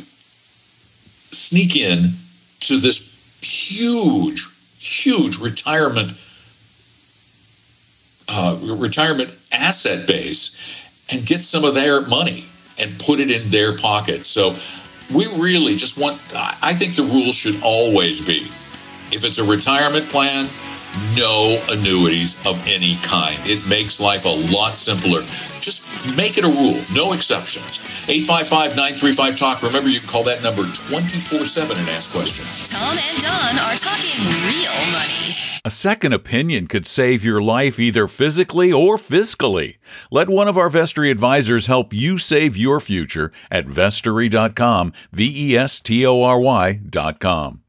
sneak 1.31 1.77
in 1.77 2.13
to 2.61 2.79
this 2.79 3.13
huge, 3.43 4.47
huge 4.79 5.39
retirement 5.39 6.13
uh, 8.33 8.59
retirement 8.77 9.37
asset 9.53 10.07
base 10.07 10.57
and 11.13 11.27
get 11.27 11.43
some 11.45 11.65
of 11.65 11.75
their 11.75 12.01
money. 12.07 12.45
and 12.81 12.99
put 12.99 13.21
it 13.21 13.31
in 13.31 13.51
their 13.51 13.77
pocket. 13.77 14.25
So 14.25 14.57
we 15.15 15.27
really 15.37 15.77
just 15.77 15.99
want, 15.99 16.17
I 16.35 16.73
think 16.73 16.97
the 16.97 17.05
rule 17.05 17.31
should 17.31 17.61
always 17.63 18.21
be 18.25 18.49
if 19.13 19.25
it's 19.25 19.39
a 19.39 19.45
retirement 19.45 20.07
plan, 20.07 20.47
no 21.17 21.63
annuities 21.71 22.37
of 22.47 22.63
any 22.67 22.97
kind. 23.03 23.39
It 23.45 23.69
makes 23.69 24.01
life 24.01 24.25
a 24.25 24.37
lot 24.55 24.79
simpler. 24.79 25.21
Just 25.61 25.87
make 26.17 26.39
it 26.39 26.45
a 26.45 26.49
rule, 26.49 26.83
no 26.95 27.13
exceptions. 27.13 27.79
855 28.09 28.77
935 28.77 29.37
Talk. 29.37 29.63
Remember, 29.63 29.89
you 29.89 30.01
can 30.01 30.09
call 30.09 30.25
that 30.25 30.43
number 30.43 30.63
24 30.63 31.47
7 31.47 31.79
and 31.79 31.89
ask 31.91 32.11
questions. 32.11 32.71
Tom 32.71 32.97
and 32.99 33.19
Don 33.23 33.55
are 33.63 33.79
talking 33.79 34.19
real 34.51 34.79
money. 34.91 35.33
A 35.65 35.71
second 35.71 36.13
opinion 36.13 36.67
could 36.67 36.87
save 36.87 37.25
your 37.25 37.41
life 37.41 37.79
either 37.79 38.09
physically 38.09 38.73
or 38.73 38.97
fiscally. 38.97 39.77
Let 40.11 40.29
one 40.29 40.49
of 40.49 40.59
our 40.59 40.69
Vestory 40.69 41.09
advisors 41.09 41.69
help 41.69 41.93
you 41.93 42.19
save 42.19 42.57
your 42.57 42.81
future 42.81 43.31
at 43.49 43.67
vestory.com, 43.67 44.93
V 45.13 45.53
E 45.53 45.57
S 45.57 45.81
T 45.81 46.05
O 46.05 46.23
R 46.23 46.41
Y.com. 46.41 47.62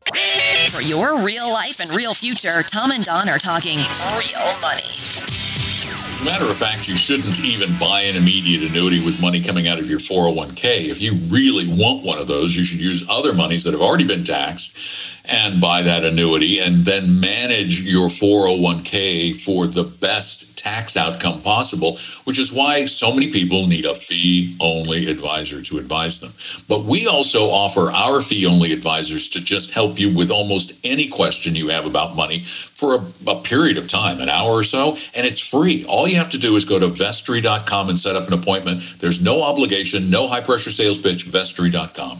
For 0.70 0.82
your 0.82 1.24
real 1.24 1.49
life 1.49 1.80
and 1.80 1.89
real 1.91 2.14
future, 2.14 2.62
Tom 2.64 2.91
and 2.91 3.04
Don 3.04 3.30
are 3.30 3.38
talking 3.38 3.78
real 3.78 4.45
money. 4.62 4.84
As 4.84 6.22
a 6.22 6.26
matter 6.26 6.45
of 6.45 6.58
fact, 6.58 6.88
you 6.88 6.95
shouldn't 6.95 7.39
even 7.43 7.70
buy 7.80 8.01
an 8.01 8.16
immediate 8.16 8.70
annuity 8.70 9.04
with 9.04 9.22
money 9.22 9.41
coming 9.41 9.68
out 9.68 9.80
of 9.80 9.89
your 9.89 9.99
401k. 9.99 10.89
If 10.89 11.01
you 11.01 11.14
really 11.30 11.66
want 11.68 12.06
one 12.06 12.18
of 12.18 12.28
those, 12.28 12.56
you 12.56 12.64
should 12.64 12.82
use 12.82 13.08
other 13.10 13.34
monies 13.34 13.64
that 13.64 13.72
have 13.72 13.82
already 13.82 14.06
been 14.06 14.24
taxed 14.24 14.78
and 15.26 15.62
buy 15.62 15.82
that 15.82 16.04
annuity 16.04 16.60
and 16.60 16.86
then 16.86 17.20
manage 17.20 17.82
your 17.82 18.10
401k 18.10 19.41
for 19.41 19.68
the 19.68 19.84
best 19.84 20.53
tax 20.64 20.95
outcome 20.95 21.41
possible, 21.41 21.97
which 22.24 22.39
is 22.39 22.53
why 22.53 22.86
so 22.86 23.14
many 23.14 23.32
people 23.32 23.68
need 23.68 23.86
a 23.86 23.93
fee 23.93 24.55
only 24.61 25.07
advisor 25.07 25.61
to 25.61 25.78
advise 25.78 26.20
them. 26.20 26.32
But 26.68 26.86
we 26.86 27.07
also 27.07 27.49
offer 27.49 27.91
our 27.91 28.22
fee 28.22 28.45
only 28.45 28.72
advisors 28.72 29.30
to 29.30 29.43
just 29.43 29.74
help 29.74 29.99
you 29.99 30.16
with 30.16 30.32
almost 30.32 30.74
any 30.84 31.07
question 31.07 31.55
you 31.55 31.68
have 31.70 31.86
about 31.86 32.16
money 32.16 32.39
for 32.39 32.95
a, 32.95 33.30
a, 33.30 33.41
period 33.43 33.78
of 33.78 33.88
time, 33.88 34.20
an 34.20 34.30
hour 34.30 34.51
or 34.51 34.64
so, 34.64 34.91
and 35.16 35.28
it's 35.28 35.47
free. 35.47 35.86
All 35.88 36.07
you 36.07 36.18
have 36.18 36.30
to 36.32 36.39
do 36.39 36.55
is 36.55 36.66
go 36.66 36.80
to 36.80 36.88
vestory.com 36.88 37.89
and 37.89 37.99
set 37.99 38.16
up 38.16 38.28
an 38.28 38.34
appointment. 38.34 38.82
There's 38.99 39.22
no 39.22 39.43
obligation, 39.43 40.09
no 40.09 40.28
high 40.28 40.41
pressure 40.41 40.72
sales 40.72 40.97
pitch, 40.97 41.26
vestory.com. 41.26 42.20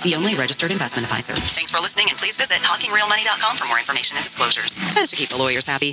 fee-only 0.00 0.34
registered 0.34 0.70
investment 0.70 1.06
advisor. 1.06 1.34
Thanks 1.34 1.70
for 1.70 1.80
listening, 1.80 2.06
and 2.08 2.18
please 2.18 2.36
visit 2.36 2.58
talkingrealmoney.com 2.62 3.56
for 3.56 3.66
more 3.66 3.78
information 3.78 4.16
and 4.16 4.24
disclosures. 4.24 4.76
Is 4.96 5.10
to 5.10 5.16
keep 5.16 5.28
the 5.28 5.36
lawyers 5.36 5.64
happy. 5.66 5.88